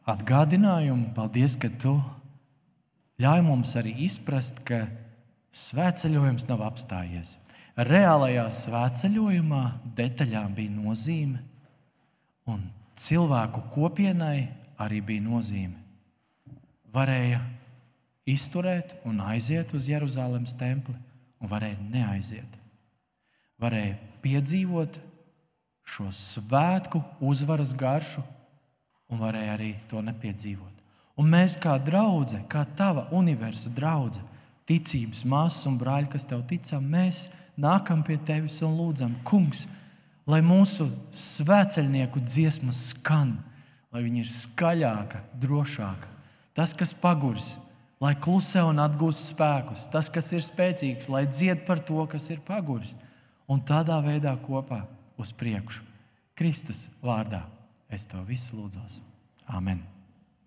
atgādinājumu. 0.09 1.11
Paldies, 1.17 1.57
ka 1.59 1.69
Tu 1.81 1.91
ļauj 3.21 3.43
mums 3.45 3.75
arī 3.77 3.91
izprast, 4.05 4.63
ka 4.65 4.85
svētceļojums 5.51 6.47
nav 6.49 6.63
apstājies. 6.69 7.35
Reālajā 7.79 8.43
svētceļojumā 8.51 9.61
detaļām 9.95 10.55
bija 10.57 10.73
nozīme, 10.73 11.39
un 12.51 12.65
cilvēku 12.99 13.61
kopienai 13.71 14.49
arī 14.83 14.99
bija 15.05 15.23
nozīme. 15.23 15.77
Varēja 16.91 17.39
izturēt 18.27 18.97
un 19.07 19.21
aiziet 19.23 19.71
uz 19.77 19.87
Jeruzalemes 19.87 20.57
templi, 20.59 20.95
un 21.39 21.51
varēja 21.51 21.79
neaiziet. 21.93 22.57
Varēja 23.63 23.95
piedzīvot 24.23 24.99
šo 25.87 26.09
svētku 26.11 27.01
uzvaras 27.23 27.71
garšu, 27.77 28.23
un 29.09 29.23
varēja 29.23 29.55
arī 29.55 29.73
to 29.89 30.03
nepiedzīvot. 30.03 30.75
Un 31.19 31.31
mēs, 31.31 31.55
kā 31.59 31.77
draugi, 31.83 32.39
kā 32.51 32.65
tava 32.79 33.07
universa 33.15 33.71
draugi, 33.75 34.21
ticības 34.69 35.23
māsas 35.27 35.65
un 35.67 35.79
brāļi, 35.79 36.11
kas 36.13 36.27
tev 36.29 36.43
ticam, 36.47 36.85
mēs 36.85 37.29
nākam 37.59 38.03
pie 38.05 38.17
tevis 38.25 38.61
un 38.65 38.77
lūdzam, 38.79 39.17
Kungs, 39.27 39.65
lai 40.29 40.39
mūsu 40.45 40.87
svēceļnieku 41.15 42.21
dziesma 42.23 42.73
skan, 42.75 43.35
lai 43.93 44.03
viņa 44.05 44.23
ir 44.23 44.31
skaļāka, 44.31 45.23
drošāka. 45.41 46.11
Tas, 46.55 46.73
kas 46.77 46.93
paguris, 46.93 47.57
lai 48.03 48.15
klusē 48.19 48.63
un 48.67 48.81
atgūst 48.83 49.33
spēkus, 49.33 49.87
tas, 49.91 50.09
kas 50.13 50.31
ir 50.35 50.43
spēcīgs, 50.45 51.09
lai 51.11 51.25
dzied 51.29 51.65
par 51.67 51.81
to, 51.83 52.01
kas 52.11 52.29
ir 52.33 52.41
paguris. 52.45 52.95
Un 53.49 53.63
tādā 53.65 53.97
veidā 54.05 54.35
kopā 54.43 54.83
uz 55.17 55.33
priekšu. 55.33 55.81
Kristus 56.37 56.87
vārdā 57.03 57.41
es 57.89 58.05
to 58.07 58.21
visu 58.27 58.59
lūdzos. 58.59 58.99
Amen. 59.49 59.81